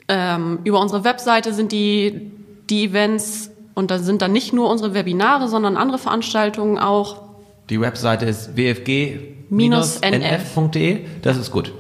Ähm, 0.07 0.59
über 0.63 0.79
unsere 0.79 1.03
Webseite 1.03 1.53
sind 1.53 1.71
die, 1.71 2.31
die 2.69 2.85
Events 2.85 3.51
und 3.75 3.91
da 3.91 3.99
sind 3.99 4.21
dann 4.21 4.31
nicht 4.31 4.53
nur 4.53 4.69
unsere 4.69 4.93
Webinare, 4.93 5.47
sondern 5.47 5.77
andere 5.77 5.97
Veranstaltungen 5.99 6.79
auch. 6.79 7.21
Die 7.69 7.79
Webseite 7.81 8.25
ist 8.25 8.55
wfg 8.55 9.36
nf.de. 9.49 11.05
Das 11.21 11.37
ist 11.37 11.51
gut. 11.51 11.73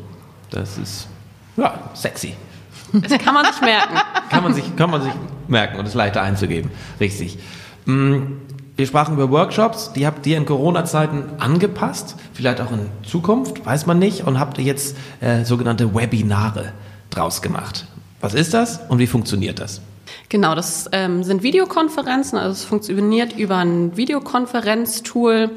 Das 0.49 0.77
ist 0.77 1.07
ja 1.57 1.91
sexy. 1.93 2.33
Das 2.93 3.17
kann 3.17 3.33
man 3.33 3.45
sich 3.45 3.61
merken. 3.61 3.95
kann, 4.29 4.43
man 4.43 4.53
sich, 4.53 4.75
kann 4.75 4.89
man 4.89 5.01
sich 5.01 5.11
merken 5.47 5.77
und 5.79 5.85
ist 5.85 5.93
leichter 5.93 6.21
einzugeben. 6.21 6.71
Richtig. 6.99 7.37
Mm, 7.85 8.37
wir 8.77 8.85
sprachen 8.85 9.15
über 9.15 9.29
Workshops, 9.31 9.91
die 9.93 10.05
habt 10.05 10.25
ihr 10.27 10.37
in 10.37 10.45
Corona-Zeiten 10.45 11.23
angepasst, 11.39 12.15
vielleicht 12.33 12.61
auch 12.61 12.71
in 12.71 12.89
Zukunft, 13.03 13.65
weiß 13.65 13.87
man 13.87 13.97
nicht, 13.97 14.27
und 14.27 14.39
habt 14.39 14.59
ihr 14.59 14.63
jetzt 14.63 14.95
äh, 15.19 15.43
sogenannte 15.43 15.95
Webinare 15.95 16.73
draus 17.09 17.41
gemacht. 17.41 17.87
Was 18.21 18.35
ist 18.35 18.53
das 18.53 18.79
und 18.87 18.99
wie 18.99 19.07
funktioniert 19.07 19.59
das? 19.59 19.81
Genau, 20.29 20.55
das 20.55 20.89
ähm, 20.91 21.23
sind 21.23 21.43
Videokonferenzen, 21.43 22.37
also 22.37 22.51
es 22.51 22.65
funktioniert 22.65 23.33
über 23.37 23.57
ein 23.57 23.97
Videokonferenztool 23.97 25.49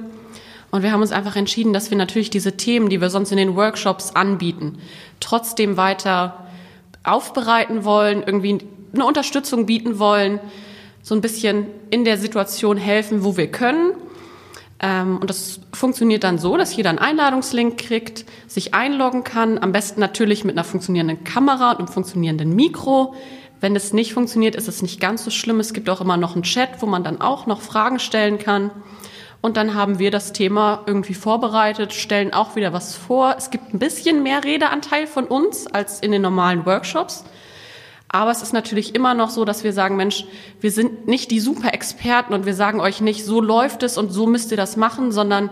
und 0.70 0.82
wir 0.82 0.92
haben 0.92 1.00
uns 1.00 1.12
einfach 1.12 1.36
entschieden, 1.36 1.72
dass 1.72 1.90
wir 1.90 1.98
natürlich 1.98 2.30
diese 2.30 2.56
Themen, 2.56 2.88
die 2.88 3.00
wir 3.00 3.10
sonst 3.10 3.32
in 3.32 3.38
den 3.38 3.56
Workshops 3.56 4.14
anbieten, 4.14 4.78
trotzdem 5.18 5.76
weiter 5.76 6.46
aufbereiten 7.02 7.84
wollen, 7.84 8.22
irgendwie 8.24 8.58
eine 8.92 9.04
Unterstützung 9.04 9.66
bieten 9.66 9.98
wollen, 9.98 10.40
so 11.02 11.14
ein 11.14 11.20
bisschen 11.20 11.66
in 11.90 12.04
der 12.04 12.18
Situation 12.18 12.76
helfen, 12.76 13.24
wo 13.24 13.36
wir 13.36 13.50
können. 13.50 13.92
Ähm, 14.80 15.18
und 15.18 15.28
das 15.28 15.60
funktioniert 15.72 16.24
dann 16.24 16.38
so, 16.38 16.56
dass 16.56 16.76
jeder 16.76 16.90
einen 16.90 16.98
Einladungslink 16.98 17.78
kriegt, 17.78 18.24
sich 18.46 18.74
einloggen 18.74 19.24
kann, 19.24 19.58
am 19.58 19.72
besten 19.72 20.00
natürlich 20.00 20.44
mit 20.44 20.56
einer 20.56 20.64
funktionierenden 20.64 21.24
Kamera 21.24 21.72
und 21.72 21.78
einem 21.78 21.88
funktionierenden 21.88 22.54
Mikro. 22.54 23.14
Wenn 23.60 23.76
es 23.76 23.92
nicht 23.92 24.14
funktioniert, 24.14 24.56
ist 24.56 24.68
es 24.68 24.82
nicht 24.82 25.00
ganz 25.00 25.24
so 25.24 25.30
schlimm. 25.30 25.60
Es 25.60 25.74
gibt 25.74 25.90
auch 25.90 26.00
immer 26.00 26.16
noch 26.16 26.34
einen 26.34 26.44
Chat, 26.44 26.80
wo 26.80 26.86
man 26.86 27.04
dann 27.04 27.20
auch 27.20 27.46
noch 27.46 27.60
Fragen 27.60 27.98
stellen 27.98 28.38
kann. 28.38 28.70
Und 29.40 29.56
dann 29.56 29.74
haben 29.74 29.98
wir 29.98 30.10
das 30.10 30.32
Thema 30.32 30.82
irgendwie 30.86 31.14
vorbereitet, 31.14 31.94
stellen 31.94 32.34
auch 32.34 32.56
wieder 32.56 32.72
was 32.72 32.94
vor. 32.94 33.34
Es 33.38 33.50
gibt 33.50 33.72
ein 33.72 33.78
bisschen 33.78 34.22
mehr 34.22 34.44
Redeanteil 34.44 35.06
von 35.06 35.24
uns 35.24 35.66
als 35.66 36.00
in 36.00 36.12
den 36.12 36.22
normalen 36.22 36.66
Workshops. 36.66 37.24
Aber 38.08 38.30
es 38.30 38.42
ist 38.42 38.52
natürlich 38.52 38.94
immer 38.94 39.14
noch 39.14 39.30
so, 39.30 39.44
dass 39.44 39.64
wir 39.64 39.72
sagen, 39.72 39.96
Mensch, 39.96 40.26
wir 40.60 40.72
sind 40.72 41.06
nicht 41.06 41.30
die 41.30 41.40
Super-Experten 41.40 42.34
und 42.34 42.44
wir 42.44 42.54
sagen 42.54 42.80
euch 42.80 43.00
nicht, 43.00 43.24
so 43.24 43.40
läuft 43.40 43.82
es 43.82 43.96
und 43.96 44.10
so 44.10 44.26
müsst 44.26 44.50
ihr 44.50 44.56
das 44.56 44.76
machen, 44.76 45.12
sondern 45.12 45.48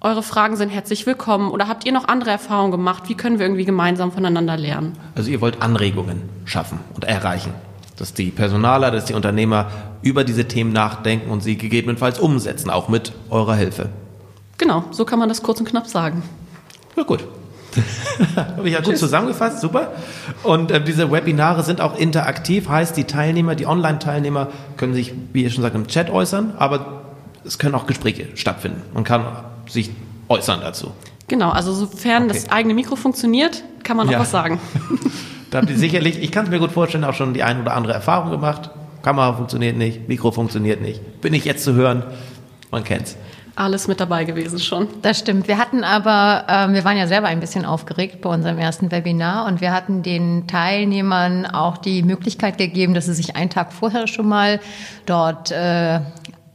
eure 0.00 0.22
Fragen 0.22 0.56
sind 0.56 0.68
herzlich 0.68 1.06
willkommen. 1.06 1.50
Oder 1.50 1.68
habt 1.68 1.86
ihr 1.86 1.92
noch 1.92 2.06
andere 2.06 2.30
Erfahrungen 2.30 2.70
gemacht? 2.70 3.04
Wie 3.08 3.14
können 3.14 3.38
wir 3.38 3.46
irgendwie 3.46 3.64
gemeinsam 3.64 4.12
voneinander 4.12 4.56
lernen? 4.56 4.92
Also 5.14 5.30
ihr 5.30 5.40
wollt 5.40 5.62
Anregungen 5.62 6.28
schaffen 6.44 6.80
und 6.94 7.04
erreichen 7.04 7.54
dass 7.96 8.14
die 8.14 8.30
Personaler, 8.30 8.90
dass 8.90 9.06
die 9.06 9.14
Unternehmer 9.14 9.70
über 10.02 10.24
diese 10.24 10.46
Themen 10.46 10.72
nachdenken 10.72 11.30
und 11.30 11.42
sie 11.42 11.56
gegebenenfalls 11.56 12.18
umsetzen, 12.18 12.70
auch 12.70 12.88
mit 12.88 13.12
eurer 13.30 13.54
Hilfe. 13.54 13.88
Genau, 14.58 14.84
so 14.90 15.04
kann 15.04 15.18
man 15.18 15.28
das 15.28 15.42
kurz 15.42 15.60
und 15.60 15.68
knapp 15.68 15.86
sagen. 15.86 16.22
Ja, 16.96 17.02
gut. 17.02 17.24
Habe 18.36 18.68
ich 18.68 18.72
ja 18.72 18.80
gut 18.80 18.90
Tschüss. 18.90 19.00
zusammengefasst, 19.00 19.60
super. 19.60 19.92
Und 20.42 20.70
äh, 20.70 20.82
diese 20.82 21.10
Webinare 21.10 21.62
sind 21.62 21.80
auch 21.80 21.96
interaktiv, 21.96 22.68
heißt, 22.68 22.96
die 22.96 23.04
Teilnehmer, 23.04 23.54
die 23.54 23.66
Online-Teilnehmer 23.66 24.48
können 24.76 24.94
sich, 24.94 25.12
wie 25.32 25.42
ihr 25.42 25.50
schon 25.50 25.62
sagt, 25.62 25.74
im 25.74 25.86
Chat 25.86 26.10
äußern, 26.10 26.54
aber 26.58 27.02
es 27.44 27.58
können 27.58 27.74
auch 27.74 27.86
Gespräche 27.86 28.28
stattfinden. 28.34 28.82
Man 28.94 29.04
kann 29.04 29.24
sich 29.68 29.90
äußern 30.28 30.60
dazu. 30.60 30.92
Genau, 31.28 31.50
also 31.50 31.72
sofern 31.72 32.24
okay. 32.24 32.34
das 32.34 32.50
eigene 32.50 32.74
Mikro 32.74 32.96
funktioniert, 32.96 33.62
kann 33.82 33.96
man 33.96 34.08
auch 34.08 34.12
ja. 34.12 34.20
was 34.20 34.30
sagen. 34.30 34.60
Da 35.56 35.62
habt 35.62 35.70
ihr 35.70 35.78
sicherlich, 35.78 36.22
ich 36.22 36.32
kann 36.32 36.44
es 36.44 36.50
mir 36.50 36.58
gut 36.58 36.70
vorstellen, 36.70 37.02
auch 37.04 37.14
schon 37.14 37.32
die 37.32 37.42
ein 37.42 37.62
oder 37.62 37.72
andere 37.72 37.94
Erfahrung 37.94 38.30
gemacht. 38.30 38.68
Kamera 39.00 39.32
funktioniert 39.32 39.74
nicht, 39.78 40.06
Mikro 40.06 40.30
funktioniert 40.30 40.82
nicht. 40.82 41.22
Bin 41.22 41.32
ich 41.32 41.46
jetzt 41.46 41.64
zu 41.64 41.72
hören? 41.72 42.02
Man 42.70 42.84
kennt's 42.84 43.16
alles 43.54 43.88
mit 43.88 43.98
dabei 43.98 44.24
gewesen 44.24 44.58
schon. 44.58 44.86
Das 45.00 45.18
stimmt. 45.18 45.48
Wir 45.48 45.56
hatten 45.56 45.82
aber, 45.82 46.44
äh, 46.46 46.74
wir 46.74 46.84
waren 46.84 46.98
ja 46.98 47.06
selber 47.06 47.28
ein 47.28 47.40
bisschen 47.40 47.64
aufgeregt 47.64 48.20
bei 48.20 48.28
unserem 48.28 48.58
ersten 48.58 48.90
Webinar 48.92 49.46
und 49.46 49.62
wir 49.62 49.72
hatten 49.72 50.02
den 50.02 50.46
Teilnehmern 50.46 51.46
auch 51.46 51.78
die 51.78 52.02
Möglichkeit 52.02 52.58
gegeben, 52.58 52.92
dass 52.92 53.06
sie 53.06 53.14
sich 53.14 53.34
einen 53.34 53.48
Tag 53.48 53.72
vorher 53.72 54.08
schon 54.08 54.28
mal 54.28 54.60
dort 55.06 55.52
äh, 55.52 56.00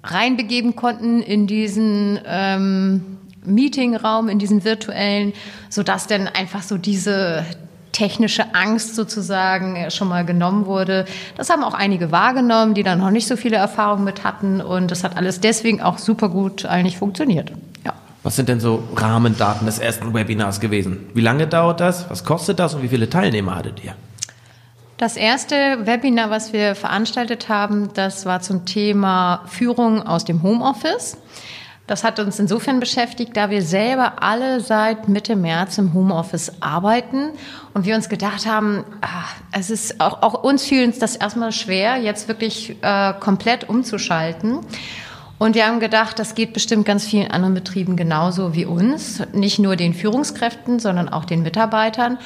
reinbegeben 0.03 0.75
konnten 0.75 1.23
in 1.23 1.47
diesen 1.47 2.19
ähm, 2.27 3.17
Meetingraum, 3.43 4.29
in 4.29 4.37
diesen 4.37 4.63
virtuellen, 4.63 5.33
sodass 5.69 6.05
dann 6.05 6.27
einfach 6.27 6.61
so 6.61 6.77
diese 6.77 7.43
technische 7.91 8.53
Angst 8.53 8.95
sozusagen 8.95 9.89
schon 9.91 10.07
mal 10.07 10.25
genommen 10.25 10.65
wurde. 10.65 11.05
Das 11.37 11.49
haben 11.49 11.63
auch 11.63 11.73
einige 11.73 12.11
wahrgenommen, 12.11 12.73
die 12.73 12.83
dann 12.83 12.99
noch 12.99 13.11
nicht 13.11 13.27
so 13.27 13.35
viele 13.35 13.57
Erfahrungen 13.57 14.03
mit 14.03 14.23
hatten 14.23 14.61
und 14.61 14.91
das 14.91 15.03
hat 15.03 15.17
alles 15.17 15.39
deswegen 15.39 15.81
auch 15.81 15.97
super 15.97 16.29
gut 16.29 16.65
eigentlich 16.65 16.97
funktioniert. 16.97 17.51
Ja. 17.85 17.93
Was 18.23 18.35
sind 18.35 18.49
denn 18.49 18.59
so 18.59 18.83
Rahmendaten 18.95 19.65
des 19.65 19.79
ersten 19.79 20.13
Webinars 20.13 20.59
gewesen? 20.59 21.09
Wie 21.13 21.21
lange 21.21 21.47
dauert 21.47 21.79
das? 21.79 22.09
Was 22.09 22.23
kostet 22.23 22.59
das 22.59 22.73
und 22.73 22.83
wie 22.83 22.89
viele 22.89 23.09
Teilnehmer 23.09 23.55
hattet 23.55 23.83
ihr? 23.83 23.95
Das 25.01 25.17
erste 25.17 25.55
Webinar, 25.87 26.29
was 26.29 26.53
wir 26.53 26.75
veranstaltet 26.75 27.49
haben, 27.49 27.89
das 27.95 28.27
war 28.27 28.41
zum 28.41 28.65
Thema 28.65 29.41
Führung 29.47 30.05
aus 30.05 30.25
dem 30.25 30.43
Homeoffice. 30.43 31.17
Das 31.91 32.05
hat 32.05 32.21
uns 32.21 32.39
insofern 32.39 32.79
beschäftigt, 32.79 33.35
da 33.35 33.49
wir 33.49 33.61
selber 33.61 34.23
alle 34.23 34.61
seit 34.61 35.09
Mitte 35.09 35.35
März 35.35 35.77
im 35.77 35.93
Homeoffice 35.93 36.53
arbeiten 36.61 37.31
und 37.73 37.85
wir 37.85 37.95
uns 37.95 38.07
gedacht 38.07 38.45
haben, 38.45 38.85
ach, 39.01 39.35
es 39.51 39.69
ist 39.69 39.99
auch, 39.99 40.21
auch 40.21 40.41
uns 40.41 40.63
fiel 40.63 40.85
uns 40.85 40.99
das 40.99 41.17
erstmal 41.17 41.51
schwer, 41.51 41.97
jetzt 41.97 42.29
wirklich 42.29 42.77
äh, 42.81 43.13
komplett 43.19 43.67
umzuschalten. 43.67 44.59
Und 45.37 45.53
wir 45.55 45.67
haben 45.67 45.81
gedacht, 45.81 46.17
das 46.17 46.33
geht 46.33 46.53
bestimmt 46.53 46.85
ganz 46.85 47.05
vielen 47.05 47.29
anderen 47.29 47.55
Betrieben 47.55 47.97
genauso 47.97 48.55
wie 48.55 48.63
uns, 48.63 49.21
nicht 49.33 49.59
nur 49.59 49.75
den 49.75 49.93
Führungskräften, 49.93 50.79
sondern 50.79 51.09
auch 51.09 51.25
den 51.25 51.43
Mitarbeitern. 51.43 52.19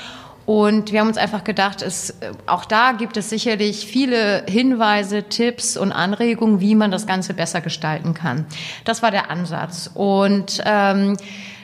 Und 0.46 0.92
wir 0.92 1.00
haben 1.00 1.08
uns 1.08 1.18
einfach 1.18 1.44
gedacht, 1.44 1.82
es, 1.82 2.14
auch 2.46 2.66
da 2.66 2.92
gibt 2.92 3.18
es 3.18 3.30
sicherlich 3.30 3.88
viele 3.88 4.44
Hinweise, 4.48 5.24
Tipps 5.24 5.76
und 5.76 5.92
Anregungen, 5.92 6.60
wie 6.60 6.76
man 6.76 6.92
das 6.92 7.08
Ganze 7.08 7.34
besser 7.34 7.62
gestalten 7.62 8.14
kann. 8.14 8.46
Das 8.84 9.02
war 9.02 9.10
der 9.10 9.32
Ansatz. 9.32 9.90
Und 9.94 10.62
ähm, 10.66 11.18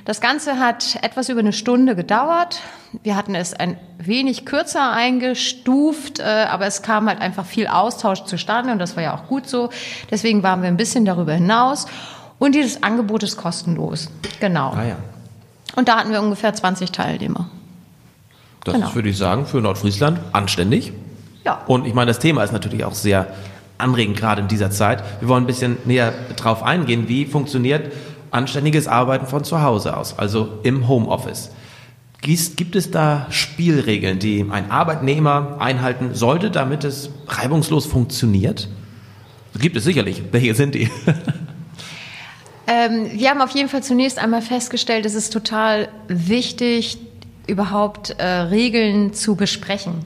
das 0.06 0.20
Ganze 0.20 0.60
hat 0.60 0.98
etwas 1.04 1.30
über 1.30 1.42
eine 1.42 1.54
Stunde 1.54 1.96
gedauert. 1.96 2.62
Wir 3.04 3.16
hatten 3.16 3.36
es 3.36 3.54
ein 3.54 3.78
wenig 4.00 4.46
kürzer 4.46 4.92
eingestuft, 4.92 6.20
äh, 6.20 6.24
aber 6.50 6.66
es 6.66 6.82
kam 6.82 7.08
halt 7.08 7.22
einfach 7.22 7.46
viel 7.46 7.68
Austausch 7.68 8.24
zustande 8.24 8.72
und 8.72 8.80
das 8.80 8.96
war 8.96 9.04
ja 9.04 9.16
auch 9.16 9.28
gut 9.28 9.48
so. 9.48 9.70
Deswegen 10.10 10.42
waren 10.42 10.64
wir 10.64 10.70
ein 10.70 10.78
bisschen 10.78 11.06
darüber 11.06 11.34
hinaus. 11.34 11.86
Und 12.40 12.56
dieses 12.56 12.82
Angebot 12.82 13.22
ist 13.22 13.38
kostenlos. 13.38 14.10
Genau. 14.40 14.72
Ah 14.72 14.84
ja. 14.84 14.96
Und 15.76 15.88
da 15.88 15.98
hatten 16.00 16.10
wir 16.10 16.22
ungefähr 16.22 16.54
20 16.54 16.92
Teilnehmer. 16.92 17.52
Das 18.64 18.76
genau. 18.76 18.88
ist, 18.88 18.96
würde 18.96 19.10
ich 19.10 19.18
sagen, 19.18 19.46
für 19.46 19.62
Nordfriesland 19.62 20.20
anständig. 20.34 20.94
Ja. 21.44 21.64
Und 21.66 21.86
ich 21.86 21.94
meine, 21.94 22.08
das 22.08 22.20
Thema 22.20 22.44
ist 22.44 22.54
natürlich 22.54 22.84
auch 22.86 22.94
sehr 22.94 23.28
anregend, 23.78 24.18
gerade 24.18 24.42
in 24.42 24.48
dieser 24.48 24.70
Zeit. 24.70 25.04
Wir 25.20 25.28
wollen 25.28 25.44
ein 25.44 25.48
bisschen 25.48 25.78
näher 25.86 26.14
drauf 26.36 26.62
eingehen, 26.64 27.08
wie 27.08 27.26
funktioniert 27.26 27.92
anständiges 28.30 28.88
Arbeiten 28.88 29.26
von 29.26 29.44
zu 29.44 29.62
Hause 29.62 29.98
aus, 29.98 30.18
also 30.18 30.60
im 30.64 30.88
Homeoffice. 30.88 31.52
Gibt 32.22 32.76
es 32.76 32.92
da 32.92 33.26
Spielregeln, 33.32 34.20
die 34.20 34.46
ein 34.50 34.70
Arbeitnehmer 34.70 35.58
einhalten 35.60 36.14
sollte, 36.14 36.52
damit 36.52 36.84
es 36.84 37.10
reibungslos 37.28 37.88
funktioniert? 37.88 38.70
Gibt 39.60 39.76
es 39.76 39.84
sicherlich. 39.84 40.22
Welche 40.32 40.54
sind 40.54 40.76
die? 40.76 40.90
Ähm, 42.68 43.10
wir 43.14 43.32
haben 43.32 43.42
auf 43.42 43.50
jeden 43.52 43.68
Fall 43.68 43.84
zunächst 43.84 44.18
einmal 44.18 44.42
festgestellt, 44.42 45.06
es 45.06 45.14
ist 45.14 45.34
total 45.34 45.90
wichtig, 46.08 47.00
überhaupt 47.48 48.12
äh, 48.12 48.26
Regeln 48.26 49.14
zu 49.14 49.36
besprechen. 49.36 50.06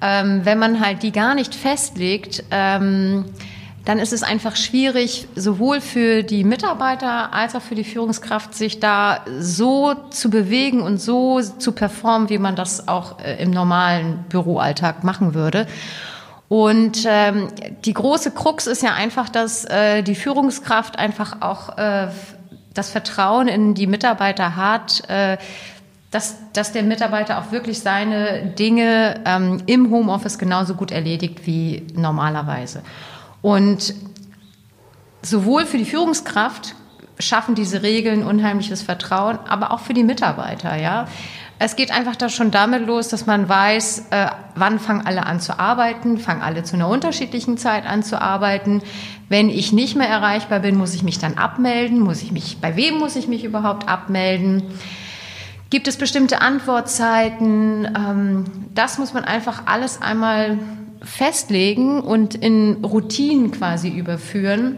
Ähm, 0.00 0.40
wenn 0.44 0.58
man 0.58 0.80
halt 0.80 1.02
die 1.02 1.12
gar 1.12 1.34
nicht 1.34 1.54
festlegt, 1.54 2.44
ähm, 2.50 3.24
dann 3.84 3.98
ist 3.98 4.12
es 4.12 4.22
einfach 4.22 4.54
schwierig, 4.54 5.26
sowohl 5.34 5.80
für 5.80 6.22
die 6.22 6.44
Mitarbeiter 6.44 7.32
als 7.32 7.56
auch 7.56 7.62
für 7.62 7.74
die 7.74 7.84
Führungskraft, 7.84 8.54
sich 8.54 8.78
da 8.78 9.24
so 9.40 9.94
zu 10.10 10.30
bewegen 10.30 10.82
und 10.82 11.00
so 11.00 11.40
zu 11.40 11.72
performen, 11.72 12.28
wie 12.28 12.38
man 12.38 12.54
das 12.54 12.86
auch 12.86 13.18
äh, 13.18 13.42
im 13.42 13.50
normalen 13.50 14.24
Büroalltag 14.28 15.02
machen 15.02 15.34
würde. 15.34 15.66
Und 16.48 17.06
ähm, 17.06 17.48
die 17.84 17.94
große 17.94 18.30
Krux 18.32 18.66
ist 18.66 18.82
ja 18.82 18.92
einfach, 18.92 19.28
dass 19.28 19.64
äh, 19.64 20.02
die 20.02 20.14
Führungskraft 20.14 20.98
einfach 20.98 21.40
auch 21.40 21.78
äh, 21.78 22.08
das 22.74 22.90
Vertrauen 22.90 23.48
in 23.48 23.74
die 23.74 23.86
Mitarbeiter 23.86 24.54
hat, 24.54 25.08
äh, 25.08 25.38
dass, 26.12 26.36
dass 26.52 26.72
der 26.72 26.82
Mitarbeiter 26.84 27.38
auch 27.38 27.50
wirklich 27.52 27.80
seine 27.80 28.52
Dinge 28.58 29.20
ähm, 29.24 29.62
im 29.66 29.90
Homeoffice 29.90 30.38
genauso 30.38 30.74
gut 30.74 30.92
erledigt 30.92 31.46
wie 31.46 31.86
normalerweise. 31.94 32.82
Und 33.40 33.94
sowohl 35.22 35.64
für 35.64 35.78
die 35.78 35.86
Führungskraft 35.86 36.74
schaffen 37.18 37.54
diese 37.54 37.82
Regeln 37.82 38.24
unheimliches 38.24 38.82
Vertrauen, 38.82 39.38
aber 39.48 39.72
auch 39.72 39.80
für 39.80 39.94
die 39.94 40.04
Mitarbeiter, 40.04 40.76
ja. 40.76 41.08
Es 41.58 41.76
geht 41.76 41.92
einfach 41.92 42.16
da 42.16 42.28
schon 42.28 42.50
damit 42.50 42.86
los, 42.86 43.08
dass 43.08 43.26
man 43.26 43.48
weiß, 43.48 44.06
äh, 44.10 44.26
wann 44.56 44.80
fangen 44.80 45.06
alle 45.06 45.24
an 45.24 45.40
zu 45.40 45.58
arbeiten, 45.58 46.18
fangen 46.18 46.42
alle 46.42 46.64
zu 46.64 46.74
einer 46.74 46.88
unterschiedlichen 46.88 47.56
Zeit 47.56 47.86
an 47.86 48.02
zu 48.02 48.20
arbeiten. 48.20 48.82
Wenn 49.28 49.48
ich 49.48 49.72
nicht 49.72 49.96
mehr 49.96 50.08
erreichbar 50.08 50.58
bin, 50.58 50.76
muss 50.76 50.92
ich 50.92 51.04
mich 51.04 51.20
dann 51.20 51.38
abmelden, 51.38 52.00
muss 52.00 52.20
ich 52.20 52.32
mich, 52.32 52.58
bei 52.60 52.76
wem 52.76 52.98
muss 52.98 53.16
ich 53.16 53.28
mich 53.28 53.44
überhaupt 53.44 53.88
abmelden? 53.88 54.64
Gibt 55.72 55.88
es 55.88 55.96
bestimmte 55.96 56.42
Antwortzeiten? 56.42 57.88
Ähm, 57.96 58.44
das 58.74 58.98
muss 58.98 59.14
man 59.14 59.24
einfach 59.24 59.62
alles 59.64 60.02
einmal 60.02 60.58
festlegen 61.00 62.02
und 62.02 62.34
in 62.34 62.84
Routinen 62.84 63.52
quasi 63.52 63.88
überführen, 63.88 64.76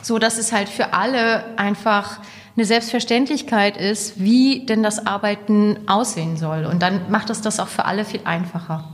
so 0.00 0.20
dass 0.20 0.38
es 0.38 0.52
halt 0.52 0.68
für 0.68 0.94
alle 0.94 1.58
einfach 1.58 2.20
eine 2.56 2.64
Selbstverständlichkeit 2.64 3.76
ist, 3.76 4.20
wie 4.20 4.64
denn 4.64 4.84
das 4.84 5.08
Arbeiten 5.08 5.78
aussehen 5.88 6.36
soll. 6.36 6.66
Und 6.66 6.82
dann 6.82 7.10
macht 7.10 7.28
es 7.28 7.40
das 7.40 7.58
auch 7.58 7.66
für 7.66 7.86
alle 7.86 8.04
viel 8.04 8.20
einfacher. 8.22 8.84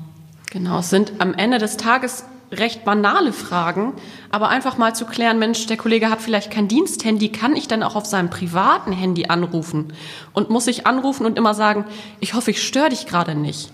Genau, 0.51 0.79
es 0.79 0.89
sind 0.89 1.13
am 1.19 1.35
Ende 1.35 1.59
des 1.59 1.77
Tages 1.77 2.25
recht 2.51 2.85
banale 2.85 3.33
Fragen, 3.33 3.93
aber 4.31 4.49
einfach 4.49 4.79
mal 4.79 4.95
zu 4.95 5.05
klären, 5.05 5.39
Mensch, 5.39 5.67
der 5.67 5.77
Kollege 5.77 6.11
hat 6.11 6.21
vielleicht 6.21 6.51
kein 6.51 6.69
Diensthandy, 6.69 7.31
kann 7.31 7.55
ich 7.55 7.69
denn 7.69 7.83
auch 7.83 7.95
auf 7.95 8.07
seinem 8.07 8.31
privaten 8.31 8.93
Handy 8.93 9.27
anrufen? 9.27 9.93
Und 10.33 10.51
muss 10.51 10.67
ich 10.67 10.87
anrufen 10.87 11.27
und 11.27 11.37
immer 11.37 11.55
sagen, 11.55 11.85
ich 12.21 12.35
hoffe, 12.35 12.51
ich 12.51 12.63
störe 12.63 12.91
dich 12.91 13.07
gerade 13.07 13.35
nicht. 13.35 13.71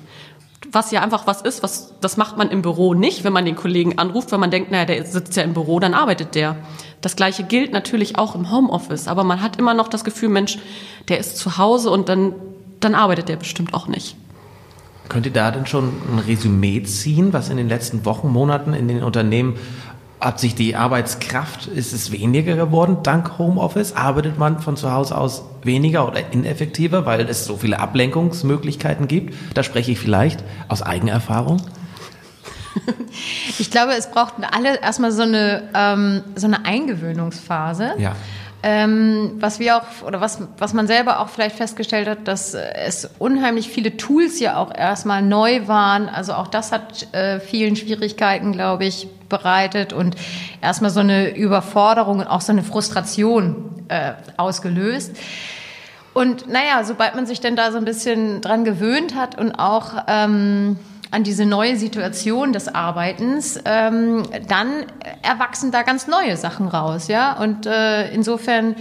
Was 0.71 0.91
ja 0.91 1.03
einfach 1.03 1.27
was 1.27 1.43
ist, 1.43 1.63
was, 1.63 1.95
das 2.01 2.17
macht 2.17 2.37
man 2.37 2.51
im 2.51 2.63
Büro 2.63 2.95
nicht, 2.95 3.23
wenn 3.23 3.33
man 3.33 3.45
den 3.45 3.55
Kollegen 3.55 3.99
anruft, 3.99 4.33
weil 4.33 4.39
man 4.39 4.51
denkt, 4.51 4.71
naja, 4.71 4.87
der 4.87 5.05
sitzt 5.05 5.37
ja 5.37 5.43
im 5.43 5.55
Büro, 5.55 5.79
dann 5.79 5.95
arbeitet 5.95 6.35
der. 6.35 6.57
Das 7.01 7.17
Gleiche 7.17 7.45
gilt 7.45 7.73
natürlich 7.73 8.19
auch 8.19 8.35
im 8.35 8.51
Homeoffice, 8.51 9.07
aber 9.07 9.25
man 9.25 9.43
hat 9.43 9.57
immer 9.57 9.75
noch 9.75 9.89
das 9.89 10.05
Gefühl, 10.05 10.31
Mensch, 10.31 10.59
der 11.09 11.19
ist 11.19 11.37
zu 11.37 11.59
Hause 11.59 11.91
und 11.91 12.09
dann, 12.09 12.35
dann 12.81 12.95
arbeitet 12.95 13.29
der 13.29 13.37
bestimmt 13.37 13.75
auch 13.75 13.87
nicht. 13.87 14.17
Könnt 15.09 15.27
ihr 15.27 15.33
da 15.33 15.51
denn 15.51 15.67
schon 15.67 15.93
ein 16.12 16.19
Resümee 16.19 16.83
ziehen, 16.83 17.33
was 17.33 17.51
in 17.51 17.57
den 17.57 17.69
letzten 17.69 18.05
Wochen, 18.05 18.29
Monaten 18.29 18.73
in 18.73 18.88
den 18.88 19.03
Unternehmen 19.03 19.57
hat 20.25 20.40
sich 20.40 20.55
die 20.55 20.75
Arbeitskraft, 20.75 21.67
ist 21.67 21.93
es 21.93 22.11
weniger 22.11 22.57
geworden 22.57 22.99
dank 23.03 23.38
Homeoffice? 23.38 23.95
Arbeitet 23.95 24.38
man 24.38 24.59
von 24.59 24.77
zu 24.77 24.90
Hause 24.90 25.19
aus 25.19 25.45
weniger 25.62 26.09
oder 26.09 26.33
ineffektiver, 26.33 27.05
weil 27.05 27.29
es 27.29 27.45
so 27.45 27.59
viele 27.59 27.79
Ablenkungsmöglichkeiten 27.79 29.07
gibt? 29.07 29.35
Da 29.53 29.62
spreche 29.62 29.93
ich 29.93 29.99
vielleicht 29.99 30.43
aus 30.69 30.83
Eigenerfahrung. 30.83 31.61
Ich 33.61 33.71
glaube, 33.71 33.93
es 33.93 34.11
braucht 34.11 34.35
alle 34.51 34.81
erstmal 34.81 35.12
so 35.12 35.23
eine, 35.23 35.69
ähm, 35.75 36.23
so 36.35 36.49
eine 36.49 36.64
Eingewöhnungsphase. 36.64 37.93
Ja. 37.99 38.17
Ähm, 38.66 39.33
was 39.40 39.59
wir 39.59 39.77
auch, 39.77 40.07
oder 40.07 40.22
was, 40.22 40.40
was 40.57 40.72
man 40.72 40.87
selber 40.87 41.20
auch 41.20 41.29
vielleicht 41.29 41.57
festgestellt 41.57 42.09
hat, 42.09 42.27
dass 42.27 42.55
es 42.55 43.11
unheimlich 43.18 43.68
viele 43.68 43.98
Tools 43.98 44.40
ja 44.40 44.57
auch 44.57 44.74
erstmal 44.74 45.20
neu 45.20 45.68
waren. 45.68 46.09
Also 46.09 46.33
auch 46.33 46.48
das 46.48 46.72
hat 46.72 47.12
äh, 47.12 47.40
vielen 47.40 47.77
Schwierigkeiten, 47.77 48.53
glaube 48.53 48.87
ich, 48.87 49.07
bereitet 49.29 49.92
und 49.92 50.16
erstmal 50.62 50.88
so 50.88 51.00
eine 51.00 51.37
Überforderung 51.37 52.20
und 52.20 52.27
auch 52.27 52.40
so 52.40 52.53
eine 52.53 52.62
Frustration 52.62 53.85
äh, 53.88 54.12
ausgelöst. 54.38 55.14
Und 56.14 56.48
naja, 56.48 56.85
sobald 56.85 57.16
man 57.16 57.27
sich 57.27 57.40
denn 57.40 57.57
da 57.57 57.70
so 57.70 57.77
ein 57.77 57.85
bisschen 57.85 58.40
dran 58.40 58.64
gewöhnt 58.64 59.14
hat 59.14 59.37
und 59.37 59.53
auch 59.57 60.05
ähm, 60.09 60.79
an 61.14 61.22
diese 61.22 61.46
neue 61.46 61.77
Situation 61.77 62.53
des 62.53 62.74
Arbeitens, 62.74 63.61
ähm, 63.64 64.24
dann 64.48 64.68
erwachsen 65.22 65.70
da 65.70 65.83
ganz 65.83 66.09
neue 66.09 66.37
Sachen 66.37 66.66
raus, 66.66 67.07
ja. 67.09 67.38
Und 67.40 67.66
äh, 67.66 68.12
insofern 68.12 68.74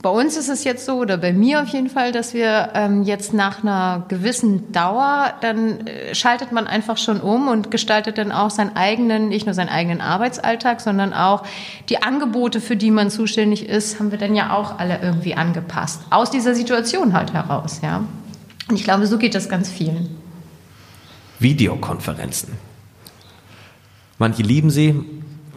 bei 0.00 0.10
uns 0.10 0.36
ist 0.36 0.50
es 0.50 0.64
jetzt 0.64 0.84
so, 0.84 0.96
oder 0.96 1.16
bei 1.16 1.32
mir 1.32 1.62
auf 1.62 1.68
jeden 1.68 1.88
Fall, 1.88 2.12
dass 2.12 2.34
wir 2.34 2.70
ähm, 2.74 3.04
jetzt 3.04 3.32
nach 3.32 3.62
einer 3.62 4.04
gewissen 4.08 4.70
Dauer, 4.72 5.32
dann 5.40 5.86
äh, 5.86 6.14
schaltet 6.14 6.50
man 6.50 6.66
einfach 6.66 6.98
schon 6.98 7.20
um 7.20 7.48
und 7.48 7.70
gestaltet 7.70 8.18
dann 8.18 8.32
auch 8.32 8.50
seinen 8.50 8.76
eigenen, 8.76 9.28
nicht 9.28 9.46
nur 9.46 9.54
seinen 9.54 9.70
eigenen 9.70 10.00
Arbeitsalltag, 10.00 10.80
sondern 10.80 11.14
auch 11.14 11.44
die 11.88 12.02
Angebote, 12.02 12.60
für 12.60 12.76
die 12.76 12.90
man 12.90 13.10
zuständig 13.10 13.68
ist, 13.68 13.98
haben 13.98 14.10
wir 14.10 14.18
dann 14.18 14.34
ja 14.34 14.54
auch 14.54 14.78
alle 14.78 14.98
irgendwie 15.02 15.34
angepasst. 15.34 16.02
Aus 16.10 16.30
dieser 16.30 16.54
Situation 16.54 17.12
halt 17.12 17.32
heraus, 17.32 17.80
ja. 17.82 18.04
Und 18.68 18.76
ich 18.76 18.84
glaube, 18.84 19.06
so 19.06 19.18
geht 19.18 19.34
das 19.34 19.48
ganz 19.48 19.70
vielen. 19.70 20.23
Videokonferenzen. 21.38 22.54
Manche 24.18 24.42
lieben 24.42 24.70
sie, 24.70 24.94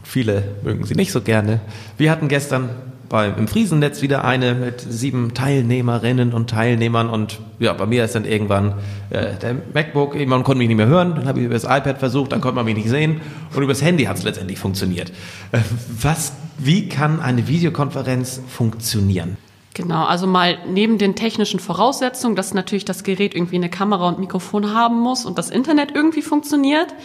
viele 0.04 0.56
mögen 0.64 0.86
sie 0.86 0.96
nicht 0.96 1.12
so 1.12 1.22
gerne. 1.22 1.60
Wir 1.98 2.12
hatten 2.12 2.28
gestern 2.28 2.70
beim, 3.10 3.38
im 3.38 3.48
Friesennetz 3.48 4.02
wieder 4.02 4.26
eine 4.26 4.54
mit 4.54 4.82
sieben 4.82 5.34
Teilnehmerinnen 5.34 6.34
und 6.34 6.50
Teilnehmern 6.50 7.10
und 7.10 7.40
ja, 7.60 7.74
bei 7.74 7.86
mir 7.86 8.04
ist 8.04 8.16
dann 8.16 8.26
irgendwann 8.26 8.74
äh, 9.10 9.36
der 9.42 9.56
MacBook, 9.74 10.16
man 10.28 10.44
konnte 10.44 10.58
mich 10.58 10.68
nicht 10.68 10.78
mehr 10.78 10.88
hören, 10.88 11.16
dann 11.16 11.28
habe 11.28 11.40
ich 11.40 11.46
über 11.46 11.54
das 11.54 11.64
iPad 11.64 12.00
versucht, 12.00 12.32
dann 12.32 12.42
konnte 12.42 12.56
man 12.56 12.66
mich 12.66 12.76
nicht 12.76 12.90
sehen 12.90 13.22
und 13.56 13.64
über 13.64 13.74
das 13.74 13.82
Handy 13.82 14.06
hat 14.06 14.18
es 14.18 14.24
letztendlich 14.24 14.60
funktioniert. 14.60 15.12
Äh, 15.52 15.60
was, 16.02 16.34
wie 16.58 16.90
kann 16.90 17.22
eine 17.22 17.48
Videokonferenz 17.48 18.42
funktionieren? 18.48 19.38
Genau, 19.78 20.06
also 20.06 20.26
mal 20.26 20.58
neben 20.66 20.98
den 20.98 21.14
technischen 21.14 21.60
Voraussetzungen, 21.60 22.36
dass 22.36 22.56
natürlich 22.56 22.84
das 22.84 23.04
Gerät 23.04 23.36
irgendwie 23.36 23.58
eine 23.58 23.70
Kamera 23.70 24.08
und 24.08 24.18
Mikrofon 24.18 24.74
haben 24.74 25.00
muss 25.00 25.24
und 25.24 25.38
das 25.38 25.52
Internet 25.52 25.92
irgendwie 25.94 26.24
funktioniert, 26.24 26.96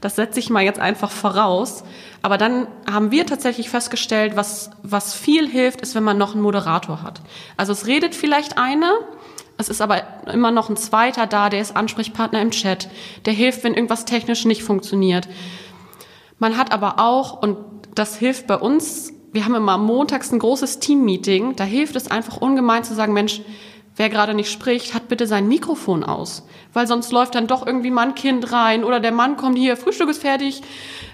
das 0.00 0.16
setze 0.16 0.38
ich 0.40 0.48
mal 0.48 0.62
jetzt 0.62 0.80
einfach 0.80 1.10
voraus. 1.10 1.84
Aber 2.22 2.38
dann 2.38 2.66
haben 2.90 3.10
wir 3.10 3.26
tatsächlich 3.26 3.68
festgestellt, 3.68 4.36
was, 4.36 4.70
was 4.82 5.12
viel 5.12 5.46
hilft, 5.46 5.82
ist, 5.82 5.94
wenn 5.94 6.02
man 6.02 6.16
noch 6.16 6.32
einen 6.32 6.40
Moderator 6.40 7.02
hat. 7.02 7.20
Also 7.58 7.72
es 7.72 7.86
redet 7.86 8.14
vielleicht 8.14 8.56
einer, 8.56 8.94
es 9.58 9.68
ist 9.68 9.82
aber 9.82 10.02
immer 10.32 10.50
noch 10.50 10.70
ein 10.70 10.78
zweiter 10.78 11.26
da, 11.26 11.50
der 11.50 11.60
ist 11.60 11.76
Ansprechpartner 11.76 12.40
im 12.40 12.52
Chat, 12.52 12.88
der 13.26 13.34
hilft, 13.34 13.64
wenn 13.64 13.74
irgendwas 13.74 14.06
technisch 14.06 14.46
nicht 14.46 14.62
funktioniert. 14.62 15.28
Man 16.38 16.56
hat 16.56 16.72
aber 16.72 16.98
auch, 17.00 17.42
und 17.42 17.58
das 17.94 18.16
hilft 18.16 18.46
bei 18.46 18.56
uns, 18.56 19.12
wir 19.34 19.44
haben 19.44 19.56
immer 19.56 19.78
montags 19.78 20.30
ein 20.30 20.38
großes 20.38 20.78
Team-Meeting, 20.78 21.56
da 21.56 21.64
hilft 21.64 21.96
es 21.96 22.08
einfach 22.08 22.36
ungemein 22.36 22.84
zu 22.84 22.94
sagen, 22.94 23.12
Mensch, 23.12 23.40
wer 23.96 24.08
gerade 24.08 24.32
nicht 24.32 24.50
spricht, 24.50 24.94
hat 24.94 25.08
bitte 25.08 25.26
sein 25.26 25.48
Mikrofon 25.48 26.04
aus. 26.04 26.46
Weil 26.72 26.86
sonst 26.86 27.10
läuft 27.10 27.34
dann 27.34 27.48
doch 27.48 27.66
irgendwie 27.66 27.90
mal 27.90 28.06
ein 28.06 28.14
Kind 28.14 28.52
rein 28.52 28.84
oder 28.84 29.00
der 29.00 29.10
Mann 29.10 29.36
kommt 29.36 29.58
hier, 29.58 29.76
Frühstück 29.76 30.08
ist 30.08 30.22
fertig. 30.22 30.62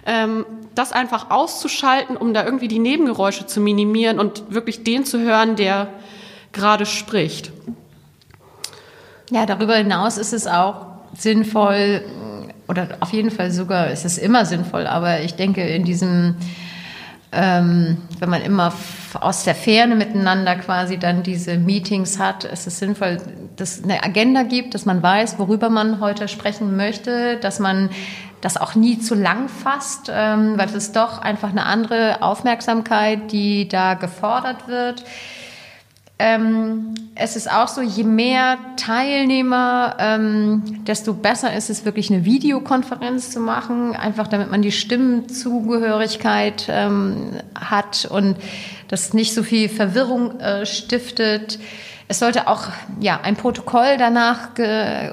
Ähm, 0.04 0.44
das 0.74 0.92
einfach 0.92 1.30
auszuschalten, 1.30 2.18
um 2.18 2.34
da 2.34 2.44
irgendwie 2.44 2.68
die 2.68 2.78
Nebengeräusche 2.78 3.46
zu 3.46 3.58
minimieren 3.58 4.20
und 4.20 4.52
wirklich 4.52 4.84
den 4.84 5.06
zu 5.06 5.18
hören, 5.18 5.56
der 5.56 5.88
gerade 6.52 6.84
spricht. 6.84 7.52
Ja, 9.30 9.46
darüber 9.46 9.76
hinaus 9.76 10.18
ist 10.18 10.34
es 10.34 10.46
auch 10.46 10.86
sinnvoll, 11.16 12.04
oder 12.68 12.98
auf 13.00 13.14
jeden 13.14 13.30
Fall 13.30 13.50
sogar 13.50 13.90
ist 13.90 14.04
es 14.04 14.18
immer 14.18 14.44
sinnvoll, 14.44 14.86
aber 14.86 15.22
ich 15.22 15.34
denke, 15.34 15.66
in 15.66 15.84
diesem 15.84 16.36
ähm, 17.32 17.98
wenn 18.18 18.28
man 18.28 18.42
immer 18.42 18.72
aus 19.20 19.44
der 19.44 19.54
Ferne 19.54 19.94
miteinander 19.94 20.56
quasi 20.56 20.98
dann 20.98 21.22
diese 21.22 21.58
Meetings 21.58 22.18
hat, 22.18 22.44
ist 22.44 22.66
es 22.66 22.78
sinnvoll, 22.78 23.18
dass 23.56 23.78
es 23.78 23.84
eine 23.84 24.02
Agenda 24.02 24.42
gibt, 24.42 24.74
dass 24.74 24.84
man 24.84 25.02
weiß, 25.02 25.38
worüber 25.38 25.70
man 25.70 26.00
heute 26.00 26.26
sprechen 26.28 26.76
möchte, 26.76 27.36
dass 27.36 27.60
man 27.60 27.90
das 28.40 28.56
auch 28.56 28.74
nie 28.74 28.98
zu 28.98 29.14
lang 29.14 29.48
fasst, 29.48 30.10
ähm, 30.12 30.54
weil 30.56 30.66
es 30.66 30.74
ist 30.74 30.96
doch 30.96 31.18
einfach 31.18 31.50
eine 31.50 31.66
andere 31.66 32.22
Aufmerksamkeit, 32.22 33.30
die 33.32 33.68
da 33.68 33.94
gefordert 33.94 34.66
wird. 34.66 35.04
Ähm, 36.22 36.92
es 37.14 37.34
ist 37.34 37.50
auch 37.50 37.66
so, 37.66 37.80
je 37.80 38.04
mehr 38.04 38.58
Teilnehmer, 38.76 39.96
ähm, 39.98 40.84
desto 40.86 41.14
besser 41.14 41.54
ist 41.54 41.70
es 41.70 41.86
wirklich 41.86 42.10
eine 42.10 42.26
Videokonferenz 42.26 43.30
zu 43.30 43.40
machen, 43.40 43.96
einfach 43.96 44.28
damit 44.28 44.50
man 44.50 44.60
die 44.60 44.70
Stimmenzugehörigkeit 44.70 46.66
ähm, 46.68 47.38
hat 47.54 48.06
und 48.10 48.36
das 48.88 49.14
nicht 49.14 49.32
so 49.32 49.42
viel 49.42 49.70
Verwirrung 49.70 50.38
äh, 50.40 50.66
stiftet. 50.66 51.58
Es 52.06 52.18
sollte 52.18 52.48
auch 52.48 52.64
ja, 53.00 53.20
ein 53.22 53.36
Protokoll 53.36 53.96
danach 53.96 54.50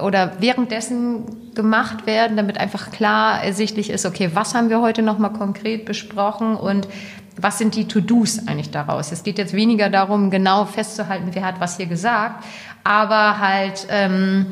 oder 0.02 0.34
währenddessen 0.40 1.54
gemacht 1.56 2.06
werden, 2.06 2.36
damit 2.36 2.60
einfach 2.60 2.92
klar 2.92 3.42
ersichtlich 3.44 3.92
ist, 3.92 4.06
okay, 4.06 4.32
was 4.34 4.56
haben 4.56 4.70
wir 4.70 4.82
heute 4.82 5.04
nochmal 5.04 5.32
konkret 5.32 5.86
besprochen 5.86 6.58
und 6.58 6.88
was 7.40 7.58
sind 7.58 7.76
die 7.76 7.88
To-Dos 7.88 8.48
eigentlich 8.48 8.72
daraus? 8.72 9.12
Es 9.12 9.24
geht 9.24 9.38
jetzt 9.38 9.54
weniger 9.54 9.90
darum, 9.90 10.30
genau 10.30 10.66
festzuhalten, 10.66 11.30
wer 11.34 11.46
hat 11.46 11.60
was 11.60 11.78
hier 11.78 11.86
gesagt, 11.86 12.44
aber 12.84 13.40
halt 13.40 13.88
ähm, 13.90 14.46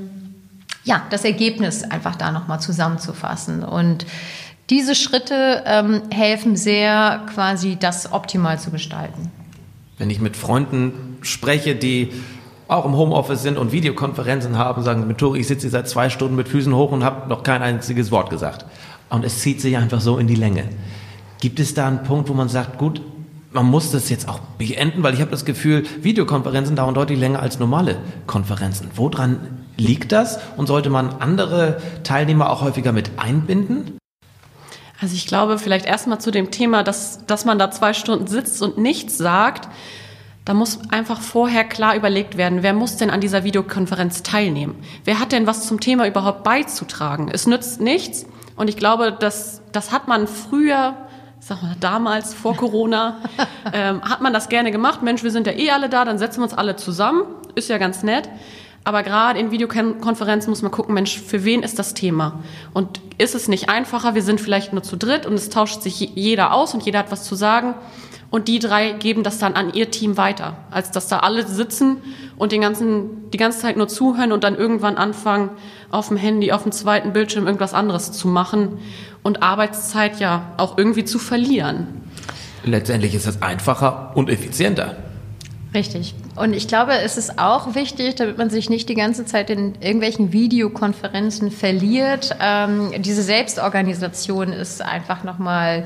ja 0.83 1.03
das 1.09 1.25
Ergebnis 1.25 1.83
einfach 1.83 2.15
da 2.15 2.31
nochmal 2.31 2.59
zusammenzufassen 2.59 3.63
und 3.63 4.05
diese 4.69 4.95
Schritte 4.95 5.63
ähm, 5.67 6.01
helfen 6.09 6.55
sehr, 6.55 7.21
quasi 7.31 7.77
das 7.79 8.11
optimal 8.11 8.59
zu 8.59 8.71
gestalten. 8.71 9.31
Wenn 9.99 10.09
ich 10.09 10.19
mit 10.19 10.35
Freunden 10.35 11.17
spreche, 11.21 11.75
die 11.75 12.11
auch 12.67 12.85
im 12.85 12.95
Homeoffice 12.95 13.43
sind 13.43 13.57
und 13.59 13.71
Videokonferenzen 13.71 14.57
haben, 14.57 14.81
sagen 14.81 15.01
sie 15.01 15.07
mit 15.07 15.19
Tori, 15.19 15.39
ich 15.39 15.47
sitze 15.47 15.61
hier 15.61 15.69
seit 15.69 15.87
zwei 15.87 16.09
Stunden 16.09 16.35
mit 16.35 16.47
Füßen 16.47 16.73
hoch 16.73 16.91
und 16.91 17.03
habe 17.03 17.29
noch 17.29 17.43
kein 17.43 17.61
einziges 17.61 18.09
Wort 18.09 18.31
gesagt. 18.31 18.65
Und 19.09 19.23
es 19.23 19.39
zieht 19.39 19.61
sich 19.61 19.77
einfach 19.77 20.01
so 20.01 20.17
in 20.17 20.25
die 20.25 20.35
Länge. 20.35 20.63
Gibt 21.39 21.59
es 21.59 21.73
da 21.73 21.87
einen 21.87 22.03
Punkt, 22.03 22.29
wo 22.29 22.33
man 22.33 22.49
sagt, 22.49 22.77
gut, 22.77 23.01
man 23.55 23.65
muss 23.65 23.91
das 23.91 24.09
jetzt 24.09 24.27
auch 24.27 24.39
beenden, 24.57 25.01
weil 25.01 25.13
ich 25.13 25.21
habe 25.21 25.31
das 25.31 25.45
Gefühl, 25.45 25.85
Videokonferenzen 26.01 26.75
dauern 26.75 26.93
deutlich 26.93 27.17
länger 27.17 27.41
als 27.41 27.57
normale 27.57 27.97
Konferenzen. 28.27 28.91
Woran 28.95 29.63
liegt 29.77 30.11
das 30.11 30.39
und 30.57 30.67
sollte 30.67 30.89
man 30.89 31.09
andere 31.19 31.81
Teilnehmer 32.03 32.49
auch 32.49 32.61
häufiger 32.61 32.91
mit 32.91 33.11
einbinden? 33.17 33.97
Also 35.01 35.15
ich 35.15 35.27
glaube 35.27 35.57
vielleicht 35.57 35.85
erstmal 35.85 36.19
zu 36.19 36.31
dem 36.31 36.51
Thema, 36.51 36.83
dass, 36.83 37.25
dass 37.25 37.45
man 37.45 37.59
da 37.59 37.71
zwei 37.71 37.93
Stunden 37.93 38.27
sitzt 38.27 38.61
und 38.61 38.77
nichts 38.77 39.17
sagt. 39.17 39.69
Da 40.45 40.53
muss 40.53 40.79
einfach 40.91 41.21
vorher 41.21 41.63
klar 41.63 41.95
überlegt 41.95 42.37
werden, 42.37 42.61
wer 42.61 42.73
muss 42.73 42.97
denn 42.97 43.09
an 43.09 43.19
dieser 43.19 43.43
Videokonferenz 43.43 44.21
teilnehmen? 44.21 44.75
Wer 45.03 45.19
hat 45.19 45.31
denn 45.31 45.47
was 45.47 45.65
zum 45.65 45.79
Thema 45.79 46.07
überhaupt 46.07 46.43
beizutragen? 46.43 47.29
Es 47.31 47.47
nützt 47.47 47.81
nichts. 47.81 48.25
Und 48.55 48.69
ich 48.69 48.77
glaube, 48.77 49.15
das, 49.17 49.61
das 49.71 49.91
hat 49.91 50.07
man 50.07 50.27
früher 50.27 50.95
sag 51.47 51.61
mal, 51.61 51.75
damals 51.79 52.33
vor 52.33 52.55
Corona, 52.55 53.17
ähm, 53.73 54.01
hat 54.01 54.19
man 54.21 54.33
das 54.33 54.49
gerne 54.49 54.71
gemacht. 54.71 55.03
Mensch, 55.03 55.21
wir 55.21 55.29
sind 55.29 55.45
ja 55.45 55.53
eh 55.53 55.69
alle 55.69 55.89
da, 55.89 56.03
dann 56.03 56.17
setzen 56.17 56.39
wir 56.39 56.45
uns 56.45 56.55
alle 56.55 56.75
zusammen. 56.75 57.21
Ist 57.53 57.69
ja 57.69 57.77
ganz 57.77 58.01
nett. 58.01 58.27
Aber 58.83 59.03
gerade 59.03 59.39
in 59.39 59.51
Videokonferenzen 59.51 60.49
muss 60.49 60.63
man 60.63 60.71
gucken, 60.71 60.95
Mensch, 60.95 61.19
für 61.19 61.45
wen 61.45 61.61
ist 61.61 61.77
das 61.77 61.93
Thema? 61.93 62.39
Und 62.73 62.99
ist 63.19 63.35
es 63.35 63.47
nicht 63.47 63.69
einfacher? 63.69 64.15
Wir 64.15 64.23
sind 64.23 64.41
vielleicht 64.41 64.73
nur 64.73 64.81
zu 64.81 64.95
dritt 64.95 65.27
und 65.27 65.35
es 65.35 65.49
tauscht 65.49 65.81
sich 65.81 65.99
jeder 65.99 66.51
aus 66.51 66.73
und 66.73 66.83
jeder 66.83 66.99
hat 66.99 67.11
was 67.11 67.23
zu 67.23 67.35
sagen. 67.35 67.75
Und 68.29 68.47
die 68.47 68.59
drei 68.59 68.91
geben 68.91 69.23
das 69.23 69.37
dann 69.37 69.53
an 69.53 69.73
ihr 69.73 69.91
Team 69.91 70.17
weiter, 70.17 70.57
als 70.71 70.91
dass 70.91 71.07
da 71.07 71.19
alle 71.19 71.47
sitzen 71.47 71.97
und 72.37 72.51
den 72.51 72.61
ganzen, 72.61 73.29
die 73.31 73.37
ganze 73.37 73.59
Zeit 73.59 73.77
nur 73.77 73.87
zuhören 73.87 74.31
und 74.31 74.43
dann 74.43 74.55
irgendwann 74.55 74.97
anfangen, 74.97 75.51
auf 75.91 76.09
dem 76.09 76.17
Handy, 76.17 76.51
auf 76.51 76.63
dem 76.63 76.71
zweiten 76.71 77.13
Bildschirm 77.13 77.45
irgendwas 77.45 77.73
anderes 77.73 78.11
zu 78.11 78.27
machen 78.27 78.79
und 79.23 79.41
Arbeitszeit 79.41 80.19
ja 80.19 80.53
auch 80.57 80.77
irgendwie 80.77 81.05
zu 81.05 81.19
verlieren. 81.19 81.87
Letztendlich 82.63 83.13
ist 83.13 83.27
es 83.27 83.41
einfacher 83.41 84.11
und 84.15 84.29
effizienter. 84.29 84.95
Richtig. 85.75 86.15
Und 86.37 86.53
ich 86.53 86.69
glaube, 86.69 86.93
es 86.93 87.17
ist 87.17 87.37
auch 87.37 87.75
wichtig, 87.75 88.15
damit 88.15 88.37
man 88.37 88.49
sich 88.49 88.69
nicht 88.69 88.87
die 88.87 88.95
ganze 88.95 89.25
Zeit 89.25 89.49
in 89.49 89.75
irgendwelchen 89.81 90.31
Videokonferenzen 90.31 91.51
verliert. 91.51 92.35
Ähm, 92.41 92.91
diese 92.99 93.21
Selbstorganisation 93.21 94.53
ist 94.53 94.81
einfach 94.81 95.25
nochmal 95.25 95.83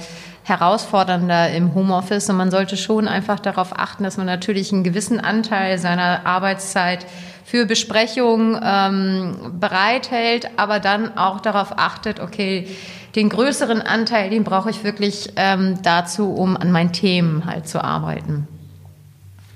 herausfordernder 0.50 1.52
im 1.52 1.74
Homeoffice 1.76 2.30
und 2.30 2.38
man 2.38 2.52
sollte 2.52 2.76
schon 2.76 3.08
einfach 3.08 3.40
darauf 3.40 3.78
achten, 3.78 4.04
dass 4.04 4.18
man 4.18 4.26
natürlich 4.26 4.74
einen 4.74 4.84
gewissen 4.84 5.20
Anteil 5.20 5.78
seiner 5.78 6.26
Arbeitszeit 6.26 7.06
für 7.46 7.66
Besprechungen 7.66 8.60
ähm, 8.62 9.36
bereithält, 9.60 10.50
aber 10.58 10.80
dann 10.80 11.18
auch 11.18 11.40
darauf 11.40 11.78
achtet, 11.78 12.20
okay, 12.20 12.68
den 13.16 13.30
größeren 13.30 13.82
Anteil, 13.82 14.30
den 14.30 14.44
brauche 14.44 14.70
ich 14.70 14.84
wirklich 14.84 15.34
ähm, 15.36 15.80
dazu, 15.82 16.32
um 16.34 16.58
an 16.58 16.72
meinen 16.72 16.94
Themen 16.94 17.46
halt 17.46 17.68
zu 17.68 17.84
arbeiten. 17.84 18.48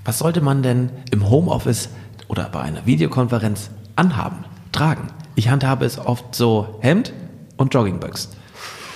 Was 0.06 0.20
sollte 0.20 0.42
man 0.42 0.64
denn 0.64 0.90
im 1.12 1.30
Homeoffice 1.30 1.90
oder 2.28 2.50
bei 2.50 2.62
einer 2.62 2.86
Videokonferenz 2.86 3.70
anhaben, 3.96 4.46
tragen? 4.72 5.10
Ich 5.36 5.50
handhabe 5.50 5.86
es 5.86 6.00
oft 6.00 6.36
so 6.36 6.80
Hemd 6.82 7.14
und 7.58 7.74
Joggingbüchs. 7.74 8.30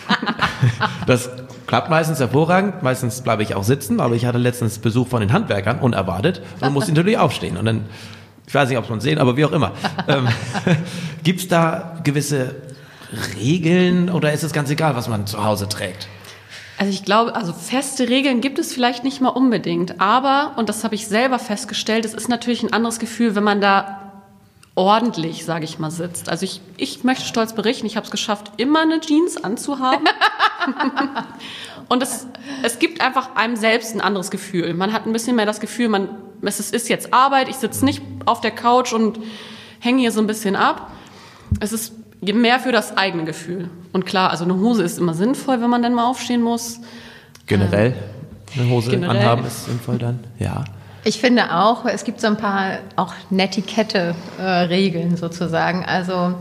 das 1.07 1.29
klappt 1.67 1.89
meistens 1.89 2.19
hervorragend. 2.19 2.81
Meistens 2.81 3.21
bleibe 3.21 3.43
ich 3.43 3.53
auch 3.53 3.63
sitzen, 3.63 3.99
aber 3.99 4.15
ich 4.15 4.25
hatte 4.25 4.37
letztens 4.37 4.79
Besuch 4.79 5.07
von 5.07 5.19
den 5.19 5.33
Handwerkern 5.33 5.79
unerwartet 5.79 6.41
und 6.61 6.73
musste 6.73 6.93
natürlich 6.93 7.17
aufstehen. 7.19 7.57
Und 7.57 7.65
dann, 7.65 7.85
ich 8.47 8.55
weiß 8.55 8.69
nicht, 8.69 8.77
ob 8.77 8.85
es 8.85 8.89
man 8.89 9.01
sehen, 9.01 9.19
aber 9.19 9.37
wie 9.37 9.45
auch 9.45 9.51
immer. 9.51 9.73
Ähm, 10.07 10.27
Gibt 11.23 11.41
es 11.41 11.47
da 11.49 11.99
gewisse 12.05 12.55
Regeln 13.37 14.09
oder 14.09 14.31
ist 14.31 14.43
es 14.43 14.53
ganz 14.53 14.69
egal, 14.69 14.95
was 14.95 15.09
man 15.09 15.27
zu 15.27 15.43
Hause 15.43 15.67
trägt? 15.67 16.07
Also 16.77 16.91
ich 16.91 17.03
glaube, 17.03 17.35
also 17.35 17.51
feste 17.51 18.07
Regeln 18.07 18.39
gibt 18.39 18.57
es 18.59 18.71
vielleicht 18.71 19.03
nicht 19.03 19.19
mal 19.19 19.29
unbedingt, 19.29 19.99
aber, 19.99 20.53
und 20.55 20.69
das 20.69 20.83
habe 20.85 20.95
ich 20.95 21.07
selber 21.07 21.39
festgestellt, 21.39 22.05
es 22.05 22.13
ist 22.13 22.29
natürlich 22.29 22.63
ein 22.63 22.71
anderes 22.71 22.99
Gefühl, 22.99 23.35
wenn 23.35 23.43
man 23.43 23.59
da 23.59 24.07
ordentlich, 24.75 25.43
sage 25.43 25.65
ich 25.65 25.79
mal, 25.79 25.89
sitzt. 25.89 26.29
Also 26.29 26.45
ich, 26.45 26.61
ich 26.77 27.03
möchte 27.03 27.25
stolz 27.25 27.53
berichten, 27.53 27.87
ich 27.87 27.97
habe 27.97 28.05
es 28.05 28.11
geschafft, 28.11 28.51
immer 28.57 28.81
eine 28.81 28.99
Jeans 29.01 29.43
anzuhaben. 29.43 30.05
und 31.89 32.03
es, 32.03 32.27
es 32.63 32.79
gibt 32.79 33.01
einfach 33.01 33.35
einem 33.35 33.55
selbst 33.55 33.93
ein 33.95 34.01
anderes 34.01 34.31
Gefühl. 34.31 34.73
Man 34.73 34.93
hat 34.93 35.05
ein 35.05 35.13
bisschen 35.13 35.35
mehr 35.35 35.45
das 35.45 35.59
Gefühl, 35.59 35.89
man, 35.89 36.09
es 36.41 36.59
ist 36.59 36.89
jetzt 36.89 37.13
Arbeit, 37.13 37.49
ich 37.49 37.55
sitze 37.55 37.85
nicht 37.85 38.01
auf 38.25 38.41
der 38.41 38.51
Couch 38.51 38.93
und 38.93 39.19
hänge 39.79 40.01
hier 40.01 40.11
so 40.11 40.19
ein 40.21 40.27
bisschen 40.27 40.55
ab. 40.55 40.91
Es 41.59 41.73
ist 41.73 41.93
mehr 42.21 42.59
für 42.59 42.71
das 42.71 42.97
eigene 42.97 43.25
Gefühl. 43.25 43.69
Und 43.93 44.05
klar, 44.05 44.31
also 44.31 44.43
eine 44.43 44.55
Hose 44.55 44.83
ist 44.83 44.97
immer 44.97 45.13
sinnvoll, 45.13 45.61
wenn 45.61 45.69
man 45.69 45.81
dann 45.81 45.93
mal 45.93 46.05
aufstehen 46.05 46.41
muss. 46.41 46.79
Generell 47.45 47.95
eine 48.55 48.69
Hose 48.69 48.91
Generell. 48.91 49.17
anhaben 49.17 49.45
ist 49.45 49.65
sinnvoll 49.65 49.97
dann, 49.97 50.19
ja. 50.39 50.63
Ich 51.03 51.19
finde 51.19 51.55
auch, 51.55 51.85
es 51.85 52.03
gibt 52.03 52.19
so 52.19 52.27
ein 52.27 52.37
paar 52.37 52.79
auch 52.95 53.13
Netiquette-Regeln 53.29 55.15
sozusagen. 55.15 55.85
Also 55.85 56.35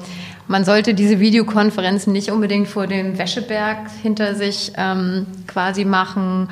man 0.48 0.64
sollte 0.64 0.94
diese 0.94 1.20
Videokonferenzen 1.20 2.12
nicht 2.12 2.30
unbedingt 2.30 2.68
vor 2.68 2.86
dem 2.86 3.18
Wäscheberg 3.18 3.90
hinter 4.02 4.34
sich 4.34 4.72
ähm, 4.76 5.26
quasi 5.46 5.84
machen. 5.84 6.48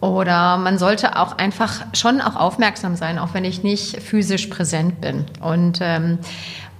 Oder 0.00 0.58
man 0.58 0.78
sollte 0.78 1.16
auch 1.16 1.38
einfach 1.38 1.84
schon 1.92 2.20
auch 2.20 2.36
aufmerksam 2.36 2.94
sein, 2.94 3.18
auch 3.18 3.34
wenn 3.34 3.44
ich 3.44 3.62
nicht 3.64 4.00
physisch 4.00 4.46
präsent 4.46 5.00
bin. 5.00 5.24
Und 5.40 5.80
ähm, 5.82 6.18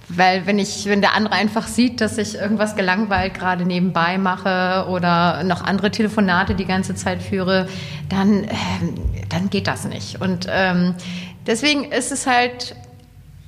weil 0.09 0.47
wenn 0.47 0.59
ich, 0.59 0.87
wenn 0.87 1.01
der 1.01 1.15
andere 1.15 1.35
einfach 1.35 1.67
sieht, 1.67 2.01
dass 2.01 2.17
ich 2.17 2.37
irgendwas 2.37 2.77
gelangweilt 2.77 3.35
gerade 3.35 3.65
nebenbei 3.65 4.17
mache 4.17 4.87
oder 4.89 5.43
noch 5.45 5.63
andere 5.63 5.91
Telefonate 5.91 6.55
die 6.55 6.65
ganze 6.65 6.95
Zeit 6.95 7.23
führe, 7.23 7.69
dann, 8.09 8.45
ähm, 8.45 8.95
dann 9.29 9.51
geht 9.51 9.67
das 9.67 9.85
nicht. 9.85 10.21
Und 10.21 10.47
ähm, 10.51 10.95
deswegen 11.47 11.85
ist 11.85 12.11
es 12.11 12.27
halt, 12.27 12.75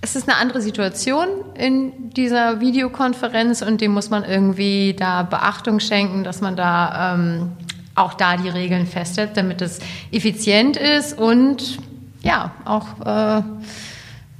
es 0.02 0.16
ist 0.16 0.28
eine 0.28 0.38
andere 0.38 0.62
Situation 0.62 1.28
in 1.54 2.10
dieser 2.10 2.60
Videokonferenz 2.60 3.62
und 3.62 3.80
dem 3.80 3.92
muss 3.92 4.10
man 4.10 4.24
irgendwie 4.24 4.94
da 4.98 5.22
Beachtung 5.22 5.78
schenken, 5.78 6.24
dass 6.24 6.40
man 6.40 6.56
da 6.56 7.14
ähm, 7.14 7.52
auch 7.94 8.14
da 8.14 8.36
die 8.36 8.48
Regeln 8.48 8.86
festhält, 8.86 9.36
damit 9.36 9.60
es 9.60 9.78
effizient 10.10 10.76
ist 10.76 11.18
und 11.18 11.78
ja, 12.22 12.52
auch 12.64 13.00
äh, 13.04 13.42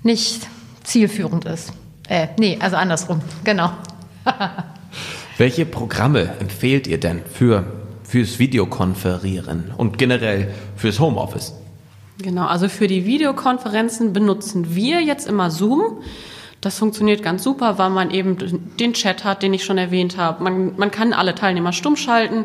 nicht 0.02 0.46
zielführend 0.82 1.44
ist. 1.44 1.72
Äh, 2.08 2.28
nee, 2.38 2.58
also 2.60 2.76
andersrum, 2.76 3.20
genau. 3.44 3.72
Welche 5.38 5.66
Programme 5.66 6.30
empfehlt 6.40 6.86
ihr 6.86 7.00
denn 7.00 7.22
für, 7.24 7.64
fürs 8.02 8.38
Videokonferieren 8.38 9.72
und 9.76 9.98
generell 9.98 10.52
fürs 10.76 11.00
Homeoffice? 11.00 11.54
Genau, 12.22 12.46
also 12.46 12.68
für 12.68 12.87
die 12.87 13.06
Videokonferenzen 13.06 14.12
benutzen 14.12 14.74
wir 14.74 15.00
jetzt 15.00 15.26
immer 15.26 15.50
Zoom. 15.50 16.02
Das 16.61 16.78
funktioniert 16.78 17.22
ganz 17.22 17.42
super, 17.42 17.78
weil 17.78 17.90
man 17.90 18.11
eben 18.11 18.37
den 18.78 18.92
Chat 18.92 19.24
hat, 19.24 19.42
den 19.42 19.54
ich 19.54 19.64
schon 19.64 19.78
erwähnt 19.78 20.18
habe. 20.18 20.44
Man, 20.44 20.76
man 20.76 20.90
kann 20.90 21.12
alle 21.12 21.35
Teilnehmer 21.35 21.72
stumm 21.72 21.96
schalten, 21.96 22.44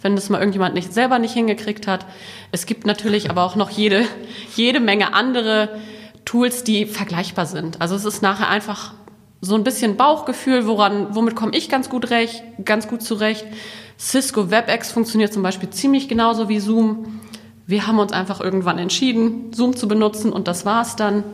wenn 0.00 0.16
das 0.16 0.30
mal 0.30 0.38
irgendjemand 0.38 0.74
nicht, 0.74 0.92
selber 0.92 1.20
nicht 1.20 1.34
hingekriegt 1.34 1.86
hat. 1.86 2.04
Es 2.50 2.66
gibt 2.66 2.86
natürlich 2.86 3.30
aber 3.30 3.44
auch 3.44 3.54
noch 3.54 3.70
jede, 3.70 4.04
jede 4.56 4.80
Menge 4.80 5.14
andere 5.14 5.68
Tools, 6.24 6.64
die 6.64 6.86
vergleichbar 6.86 7.46
sind. 7.46 7.80
Also 7.80 7.94
es 7.94 8.04
ist 8.04 8.22
nachher 8.22 8.48
einfach 8.48 8.94
so 9.40 9.54
ein 9.54 9.64
bisschen 9.64 9.96
Bauchgefühl, 9.96 10.66
woran, 10.66 11.14
womit 11.14 11.36
komme 11.36 11.56
ich 11.56 11.68
ganz 11.68 11.88
gut 11.88 12.10
recht, 12.10 12.42
ganz 12.64 12.88
gut 12.88 13.02
zurecht. 13.02 13.44
Cisco 13.98 14.50
WebEx 14.50 14.90
funktioniert 14.90 15.32
zum 15.32 15.42
Beispiel 15.42 15.70
ziemlich 15.70 16.08
genauso 16.08 16.48
wie 16.48 16.58
Zoom. 16.58 17.20
Wir 17.72 17.86
haben 17.86 17.98
uns 17.98 18.12
einfach 18.12 18.42
irgendwann 18.42 18.76
entschieden, 18.76 19.50
Zoom 19.54 19.74
zu 19.74 19.88
benutzen 19.88 20.30
und 20.30 20.46
das 20.46 20.66
war's 20.66 20.94
dann. 20.94 21.24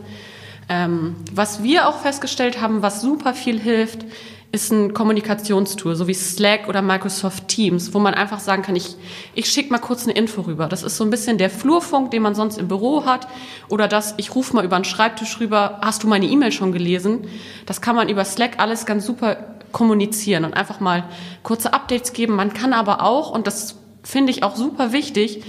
Ähm, 0.69 1.17
was 1.33 1.63
wir 1.63 1.89
auch 1.89 1.99
festgestellt 1.99 2.61
haben, 2.61 2.81
was 2.81 3.01
super 3.01 3.33
viel 3.33 3.59
hilft, 3.59 4.05
ist 4.53 4.71
ein 4.71 4.93
Kommunikationstool, 4.93 5.97
so 5.97 6.07
wie 6.07 6.13
Slack 6.13 6.69
oder 6.69 6.81
Microsoft 6.81 7.49
Teams, 7.49 7.93
wo 7.93 7.99
man 7.99 8.13
einfach 8.13 8.39
sagen 8.39 8.61
kann, 8.61 8.77
ich, 8.77 8.95
ich 9.35 9.51
schicke 9.51 9.69
mal 9.73 9.79
kurz 9.79 10.05
eine 10.05 10.13
Info 10.13 10.39
rüber. 10.39 10.67
Das 10.67 10.81
ist 10.81 10.95
so 10.95 11.03
ein 11.03 11.09
bisschen 11.09 11.37
der 11.37 11.49
Flurfunk, 11.49 12.11
den 12.11 12.21
man 12.21 12.35
sonst 12.35 12.57
im 12.57 12.69
Büro 12.69 13.03
hat. 13.03 13.27
Oder 13.67 13.89
das, 13.89 14.13
ich 14.15 14.33
rufe 14.33 14.55
mal 14.55 14.63
über 14.63 14.79
den 14.79 14.85
Schreibtisch 14.85 15.41
rüber, 15.41 15.79
hast 15.81 16.03
du 16.03 16.07
meine 16.07 16.25
E-Mail 16.25 16.53
schon 16.53 16.71
gelesen? 16.71 17.27
Das 17.65 17.81
kann 17.81 17.97
man 17.97 18.07
über 18.07 18.23
Slack 18.23 18.59
alles 18.59 18.85
ganz 18.85 19.05
super 19.05 19.57
kommunizieren 19.73 20.45
und 20.45 20.53
einfach 20.53 20.79
mal 20.79 21.03
kurze 21.43 21.73
Updates 21.73 22.13
geben. 22.13 22.35
Man 22.35 22.53
kann 22.53 22.71
aber 22.71 23.03
auch, 23.03 23.29
und 23.29 23.45
das 23.45 23.75
finde 24.03 24.31
ich 24.31 24.41
auch 24.41 24.55
super 24.55 24.93
wichtig, 24.93 25.43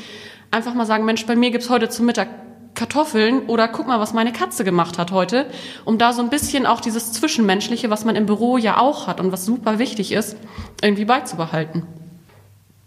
einfach 0.50 0.74
mal 0.74 0.86
sagen, 0.86 1.04
Mensch, 1.04 1.26
bei 1.26 1.36
mir 1.36 1.50
gibt's 1.50 1.70
heute 1.70 1.88
zum 1.88 2.06
Mittag 2.06 2.28
Kartoffeln 2.74 3.46
oder 3.46 3.68
guck 3.68 3.86
mal, 3.86 4.00
was 4.00 4.12
meine 4.12 4.32
Katze 4.32 4.64
gemacht 4.64 4.96
hat 4.96 5.12
heute, 5.12 5.46
um 5.84 5.98
da 5.98 6.12
so 6.12 6.22
ein 6.22 6.30
bisschen 6.30 6.66
auch 6.66 6.80
dieses 6.80 7.12
Zwischenmenschliche, 7.12 7.90
was 7.90 8.04
man 8.04 8.16
im 8.16 8.26
Büro 8.26 8.56
ja 8.56 8.78
auch 8.78 9.06
hat 9.06 9.20
und 9.20 9.32
was 9.32 9.44
super 9.44 9.78
wichtig 9.78 10.12
ist, 10.12 10.36
irgendwie 10.80 11.04
beizubehalten. 11.04 11.82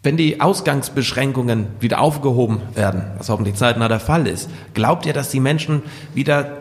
Wenn 0.01 0.17
die 0.17 0.41
Ausgangsbeschränkungen 0.41 1.67
wieder 1.79 2.01
aufgehoben 2.01 2.61
werden, 2.75 3.03
was 3.17 3.29
hoffentlich 3.29 3.55
zeitnah 3.55 3.87
der 3.87 3.99
Fall 3.99 4.27
ist, 4.27 4.49
glaubt 4.73 5.05
ihr, 5.05 5.13
dass 5.13 5.29
die 5.29 5.39
Menschen 5.39 5.83
wieder 6.13 6.57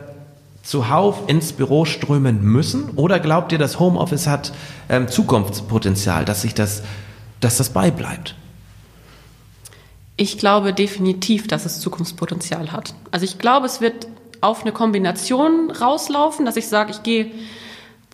zuhauf 0.62 1.22
ins 1.26 1.52
Büro 1.52 1.84
strömen 1.84 2.42
müssen? 2.42 2.90
Oder 2.96 3.18
glaubt 3.18 3.50
ihr, 3.50 3.58
das 3.58 3.80
Homeoffice 3.80 4.28
hat 4.28 4.52
ähm, 4.88 5.08
Zukunftspotenzial, 5.08 6.24
dass 6.24 6.42
sich 6.42 6.54
das, 6.54 6.82
dass 7.40 7.56
das 7.56 7.70
beibleibt? 7.70 8.36
Ich 10.16 10.38
glaube 10.38 10.72
definitiv, 10.72 11.48
dass 11.48 11.64
es 11.64 11.80
Zukunftspotenzial 11.80 12.70
hat. 12.72 12.94
Also 13.10 13.24
ich 13.24 13.38
glaube, 13.38 13.66
es 13.66 13.80
wird 13.80 14.08
auf 14.40 14.62
eine 14.62 14.72
Kombination 14.72 15.70
rauslaufen, 15.70 16.44
dass 16.44 16.56
ich 16.56 16.68
sage, 16.68 16.90
ich 16.90 17.02
gehe 17.02 17.32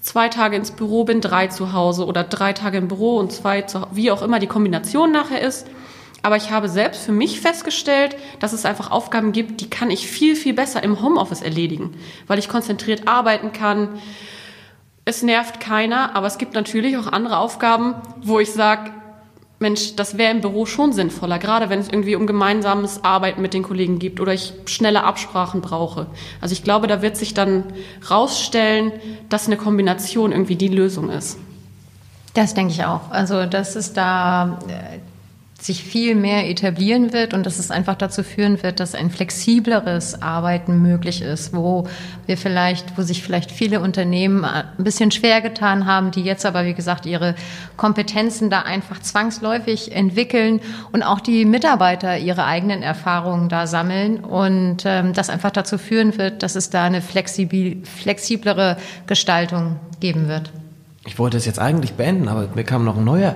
zwei 0.00 0.28
Tage 0.28 0.56
ins 0.56 0.70
Büro, 0.70 1.04
bin 1.04 1.20
drei 1.20 1.48
zu 1.48 1.72
Hause 1.72 2.06
oder 2.06 2.22
drei 2.22 2.52
Tage 2.52 2.78
im 2.78 2.88
Büro 2.88 3.16
und 3.16 3.32
zwei 3.32 3.62
zu, 3.62 3.86
wie 3.92 4.10
auch 4.10 4.22
immer 4.22 4.38
die 4.38 4.46
Kombination 4.46 5.10
nachher 5.10 5.40
ist. 5.40 5.66
Aber 6.22 6.36
ich 6.36 6.50
habe 6.50 6.68
selbst 6.68 7.02
für 7.02 7.12
mich 7.12 7.40
festgestellt, 7.40 8.16
dass 8.40 8.52
es 8.52 8.64
einfach 8.64 8.90
Aufgaben 8.90 9.32
gibt, 9.32 9.60
die 9.60 9.70
kann 9.70 9.90
ich 9.90 10.08
viel, 10.08 10.36
viel 10.36 10.52
besser 10.52 10.82
im 10.82 11.00
Homeoffice 11.00 11.42
erledigen, 11.42 11.94
weil 12.26 12.38
ich 12.38 12.48
konzentriert 12.48 13.06
arbeiten 13.06 13.52
kann. 13.52 14.00
Es 15.04 15.22
nervt 15.22 15.60
keiner, 15.60 16.14
aber 16.16 16.26
es 16.26 16.38
gibt 16.38 16.54
natürlich 16.54 16.96
auch 16.96 17.06
andere 17.06 17.38
Aufgaben, 17.38 17.94
wo 18.22 18.40
ich 18.40 18.52
sage, 18.52 18.90
Mensch, 19.60 19.96
das 19.96 20.16
wäre 20.16 20.30
im 20.30 20.40
Büro 20.40 20.66
schon 20.66 20.92
sinnvoller, 20.92 21.40
gerade 21.40 21.68
wenn 21.68 21.80
es 21.80 21.88
irgendwie 21.88 22.14
um 22.14 22.28
gemeinsames 22.28 23.02
Arbeiten 23.02 23.42
mit 23.42 23.54
den 23.54 23.64
Kollegen 23.64 23.98
gibt 23.98 24.20
oder 24.20 24.32
ich 24.32 24.52
schnelle 24.66 25.02
Absprachen 25.02 25.62
brauche. 25.62 26.06
Also 26.40 26.52
ich 26.52 26.62
glaube, 26.62 26.86
da 26.86 27.02
wird 27.02 27.16
sich 27.16 27.34
dann 27.34 27.64
rausstellen, 28.08 28.92
dass 29.28 29.46
eine 29.46 29.56
Kombination 29.56 30.30
irgendwie 30.30 30.54
die 30.54 30.68
Lösung 30.68 31.10
ist. 31.10 31.38
Das 32.34 32.54
denke 32.54 32.72
ich 32.72 32.84
auch. 32.84 33.10
Also, 33.10 33.46
dass 33.46 33.74
es 33.74 33.92
da 33.92 34.60
äh, 34.68 34.98
sich 35.60 35.82
viel 35.82 36.14
mehr 36.14 36.48
etablieren 36.48 37.12
wird 37.12 37.34
und 37.34 37.44
dass 37.44 37.58
es 37.58 37.72
einfach 37.72 37.96
dazu 37.96 38.22
führen 38.22 38.62
wird, 38.62 38.78
dass 38.78 38.94
ein 38.94 39.10
flexibleres 39.10 40.22
Arbeiten 40.22 40.80
möglich 40.80 41.20
ist, 41.20 41.52
wo 41.52 41.88
wir 42.26 42.38
vielleicht, 42.38 42.96
wo 42.96 43.02
sich 43.02 43.24
vielleicht 43.24 43.50
viele 43.50 43.80
Unternehmen 43.80 44.44
ein 44.44 44.66
bisschen 44.78 45.10
schwer 45.10 45.40
getan 45.40 45.84
haben, 45.84 46.12
die 46.12 46.22
jetzt 46.22 46.46
aber, 46.46 46.64
wie 46.64 46.74
gesagt, 46.74 47.06
ihre 47.06 47.34
Kompetenzen 47.76 48.50
da 48.50 48.62
einfach 48.62 49.00
zwangsläufig 49.00 49.90
entwickeln 49.90 50.60
und 50.92 51.02
auch 51.02 51.18
die 51.18 51.44
Mitarbeiter 51.44 52.16
ihre 52.18 52.44
eigenen 52.44 52.82
Erfahrungen 52.82 53.48
da 53.48 53.66
sammeln 53.66 54.20
und 54.20 54.84
ähm, 54.84 55.12
das 55.12 55.28
einfach 55.28 55.50
dazu 55.50 55.76
führen 55.76 56.16
wird, 56.18 56.44
dass 56.44 56.54
es 56.54 56.70
da 56.70 56.84
eine 56.84 57.02
flexibel, 57.02 57.82
flexiblere 57.84 58.76
Gestaltung 59.08 59.80
geben 59.98 60.28
wird. 60.28 60.52
Ich 61.08 61.18
wollte 61.18 61.38
es 61.38 61.46
jetzt 61.46 61.58
eigentlich 61.58 61.94
beenden, 61.94 62.28
aber 62.28 62.48
mir 62.54 62.64
kam 62.64 62.84
noch 62.84 62.98
ein 62.98 63.04
neuer 63.04 63.34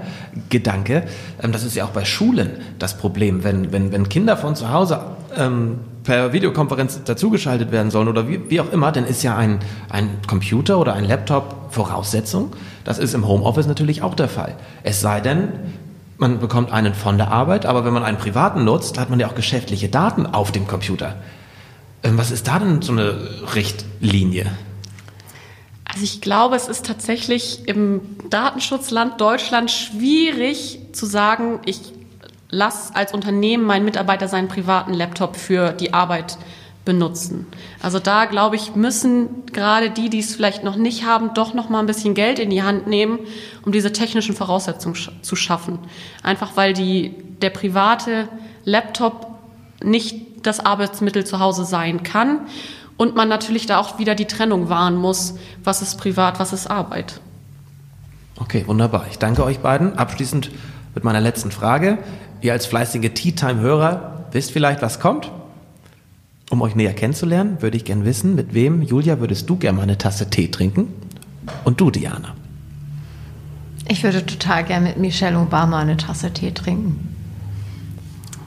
Gedanke. 0.51 1.05
Ähm, 1.43 1.53
das 1.53 1.65
ist 1.65 1.75
ja 1.75 1.87
auch 1.87 1.91
bei 1.91 2.05
Schulen 2.05 2.51
das 2.79 2.99
Problem, 2.99 3.45
wenn, 3.45 3.73
wenn, 3.73 3.93
wenn 3.93 4.11
Kinder 4.11 4.37
von 4.37 4.55
zu 4.55 4.71
Hause 4.71 5.01
ähm, 5.35 5.79
per 6.05 6.35
Videokonferenz 6.35 7.03
dazugeschaltet 7.05 7.73
werden 7.73 7.91
sollen 7.91 8.09
oder 8.09 8.29
wie, 8.29 8.51
wie 8.51 8.61
auch 8.61 8.71
immer, 8.73 8.93
dann 8.93 9.07
ist 9.07 9.23
ja 9.23 9.37
ein, 9.39 9.61
ein 9.89 10.11
Computer 10.27 10.79
oder 10.79 10.93
ein 10.93 11.07
Laptop 11.07 11.71
Voraussetzung. 11.71 12.53
Das 12.85 12.99
ist 12.99 13.15
im 13.15 13.27
Homeoffice 13.27 13.67
natürlich 13.67 14.03
auch 14.03 14.15
der 14.15 14.29
Fall. 14.29 14.55
Es 14.83 15.01
sei 15.01 15.23
denn, 15.23 15.49
man 16.19 16.41
bekommt 16.41 16.71
einen 16.73 16.93
von 16.93 17.17
der 17.17 17.31
Arbeit, 17.31 17.65
aber 17.65 17.87
wenn 17.87 17.95
man 17.95 18.05
einen 18.05 18.19
privaten 18.19 18.65
nutzt, 18.65 18.99
hat 18.99 19.09
man 19.09 19.19
ja 19.19 19.29
auch 19.29 19.35
geschäftliche 19.35 19.89
Daten 19.89 20.27
auf 20.27 20.53
dem 20.53 20.67
Computer. 20.67 21.15
Ähm, 22.03 22.19
was 22.19 22.31
ist 22.33 22.49
da 22.49 22.59
denn 22.59 22.83
so 22.83 22.93
eine 22.93 23.17
Richtlinie? 23.55 24.51
Also 25.93 26.05
ich 26.05 26.21
glaube, 26.23 26.57
es 26.57 26.69
ist 26.69 26.87
tatsächlich 26.87 27.69
im 27.69 28.01
Datenschutzland 28.31 29.21
Deutschland 29.21 29.71
schwierig 29.71 30.79
zu 30.93 31.05
sagen, 31.05 31.61
ich 31.67 31.81
lasse 32.49 32.95
als 32.95 33.13
Unternehmen 33.13 33.65
meinen 33.65 33.85
Mitarbeiter 33.85 34.29
seinen 34.29 34.49
privaten 34.49 34.95
Laptop 34.95 35.37
für 35.37 35.73
die 35.73 35.93
Arbeit 35.93 36.39
benutzen. 36.85 37.47
Also 37.81 37.99
da 37.99 38.25
glaube 38.25 38.57
ich, 38.57 38.75
müssen 38.75 39.47
gerade 39.53 39.91
die, 39.91 40.09
die 40.09 40.19
es 40.19 40.35
vielleicht 40.35 40.65
noch 40.65 40.77
nicht 40.77 41.05
haben, 41.05 41.35
doch 41.35 41.55
noch 41.55 41.69
mal 41.69 41.81
ein 41.81 41.87
bisschen 41.87 42.15
Geld 42.15 42.39
in 42.39 42.51
die 42.51 42.63
Hand 42.63 42.87
nehmen, 42.87 43.19
um 43.65 43.71
diese 43.71 43.93
technischen 43.93 44.35
Voraussetzungen 44.35 44.97
zu 45.23 45.37
schaffen. 45.37 45.79
Einfach 46.23 46.53
weil 46.57 46.73
die 46.73 47.15
der 47.41 47.51
private 47.51 48.29
Laptop 48.65 49.27
nicht 49.83 50.47
das 50.47 50.59
Arbeitsmittel 50.61 51.25
zu 51.25 51.39
Hause 51.39 51.65
sein 51.65 52.03
kann 52.03 52.41
und 53.03 53.17
man 53.17 53.29
natürlich 53.29 53.67
da 53.67 53.81
auch 53.81 53.99
wieder 53.99 54.15
die 54.15 54.27
Trennung 54.27 54.69
wahren 54.69 54.95
muss, 54.95 55.35
was 55.65 55.83
ist 55.83 55.97
privat, 55.97 56.39
was 56.39 56.53
ist 56.53 56.69
Arbeit. 56.69 57.21
Okay, 58.39 58.63
wunderbar. 58.69 59.07
Ich 59.11 59.19
danke 59.19 59.43
euch 59.43 59.59
beiden. 59.59 59.99
Abschließend 59.99 60.53
mit 60.95 61.03
meiner 61.03 61.21
letzten 61.21 61.51
Frage. 61.51 61.99
Ihr 62.43 62.53
als 62.53 62.65
fleißige 62.65 63.11
Tea 63.13 63.33
Time 63.33 63.61
Hörer 63.61 64.27
wisst 64.31 64.53
vielleicht, 64.53 64.83
was 64.83 65.01
kommt? 65.01 65.33
Um 66.49 66.63
euch 66.63 66.77
näher 66.77 66.93
kennenzulernen, 66.93 67.61
würde 67.61 67.77
ich 67.77 67.85
gerne 67.85 68.05
wissen, 68.05 68.37
mit 68.37 68.55
wem, 68.55 68.83
Julia, 68.83 69.19
würdest 69.19 69.51
du 69.51 69.57
gerne 69.57 69.79
mal 69.79 69.83
eine 69.83 69.99
Tasse 69.99 70.31
Tee 70.31 70.49
trinken? 70.49 70.87
Und 71.65 71.81
du, 71.81 71.91
Diana? 71.91 72.37
Ich 73.89 74.05
würde 74.05 74.25
total 74.25 74.63
gerne 74.63 74.91
mit 74.91 74.99
Michelle 74.99 75.41
Obama 75.41 75.81
eine 75.81 75.97
Tasse 75.97 76.33
Tee 76.33 76.53
trinken. 76.53 77.17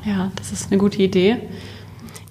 Ja, 0.05 0.31
das 0.37 0.53
ist 0.53 0.71
eine 0.71 0.79
gute 0.79 1.01
Idee. 1.01 1.39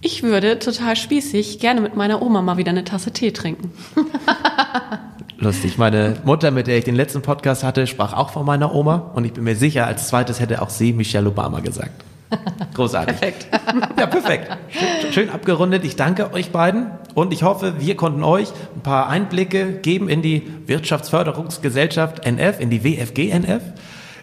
Ich 0.06 0.22
würde 0.22 0.58
total 0.58 0.96
spießig 0.96 1.60
gerne 1.60 1.80
mit 1.80 1.96
meiner 1.96 2.20
Oma 2.20 2.42
mal 2.42 2.58
wieder 2.58 2.68
eine 2.68 2.84
Tasse 2.84 3.10
Tee 3.10 3.30
trinken. 3.30 3.72
Lustig. 5.38 5.78
Meine 5.78 6.18
Mutter, 6.26 6.50
mit 6.50 6.66
der 6.66 6.76
ich 6.76 6.84
den 6.84 6.94
letzten 6.94 7.22
Podcast 7.22 7.64
hatte, 7.64 7.86
sprach 7.86 8.12
auch 8.12 8.28
von 8.28 8.44
meiner 8.44 8.74
Oma 8.74 9.12
und 9.14 9.24
ich 9.24 9.32
bin 9.32 9.44
mir 9.44 9.56
sicher, 9.56 9.86
als 9.86 10.08
zweites 10.08 10.40
hätte 10.40 10.60
auch 10.60 10.68
sie 10.68 10.92
Michelle 10.92 11.26
Obama 11.26 11.60
gesagt. 11.60 12.04
Großartig. 12.74 13.16
Perfekt. 13.16 13.46
Ja, 13.98 14.06
perfekt. 14.06 14.54
Schön, 14.68 15.12
schön, 15.12 15.30
abgerundet. 15.30 15.84
Ich 15.84 15.96
danke 15.96 16.34
euch 16.34 16.50
beiden 16.50 16.88
und 17.14 17.32
ich 17.32 17.42
hoffe, 17.42 17.76
wir 17.78 17.96
konnten 17.96 18.22
euch 18.22 18.48
ein 18.76 18.82
paar 18.82 19.08
Einblicke 19.08 19.72
geben 19.80 20.10
in 20.10 20.20
die 20.20 20.42
Wirtschaftsförderungsgesellschaft 20.66 22.26
NF, 22.26 22.60
in 22.60 22.68
die 22.68 22.84
WFG 22.84 23.30
NF, 23.30 23.62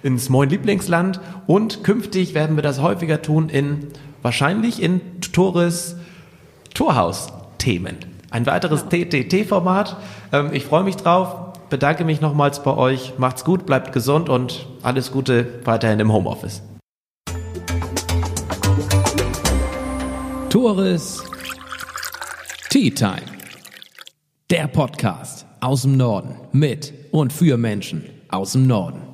ins 0.03 0.29
Moin 0.29 0.49
Lieblingsland 0.49 1.19
und 1.47 1.83
künftig 1.83 2.35
werden 2.35 2.55
wir 2.55 2.61
das 2.61 2.81
häufiger 2.81 3.23
tun 3.23 3.49
in 3.49 3.87
wahrscheinlich 4.21 4.81
in 4.81 5.01
Tores 5.21 5.95
Torhaus-Themen. 6.73 7.97
Ein 8.29 8.45
weiteres 8.45 8.85
TTT-Format. 8.87 9.97
Ähm, 10.31 10.49
ich 10.53 10.65
freue 10.65 10.83
mich 10.83 10.95
drauf. 10.95 11.53
Bedanke 11.69 12.03
mich 12.03 12.21
nochmals 12.21 12.63
bei 12.63 12.75
euch. 12.75 13.13
Macht's 13.17 13.45
gut, 13.45 13.65
bleibt 13.65 13.93
gesund 13.93 14.29
und 14.29 14.67
alles 14.83 15.11
Gute 15.11 15.61
weiterhin 15.63 15.99
im 15.99 16.11
Homeoffice. 16.11 16.61
Tores 20.49 21.23
Tea 22.69 22.91
Time. 22.91 23.21
Der 24.49 24.67
Podcast 24.67 25.45
aus 25.61 25.83
dem 25.83 25.95
Norden 25.95 26.35
mit 26.51 26.93
und 27.11 27.31
für 27.31 27.55
Menschen 27.57 28.03
aus 28.29 28.53
dem 28.53 28.67
Norden. 28.67 29.10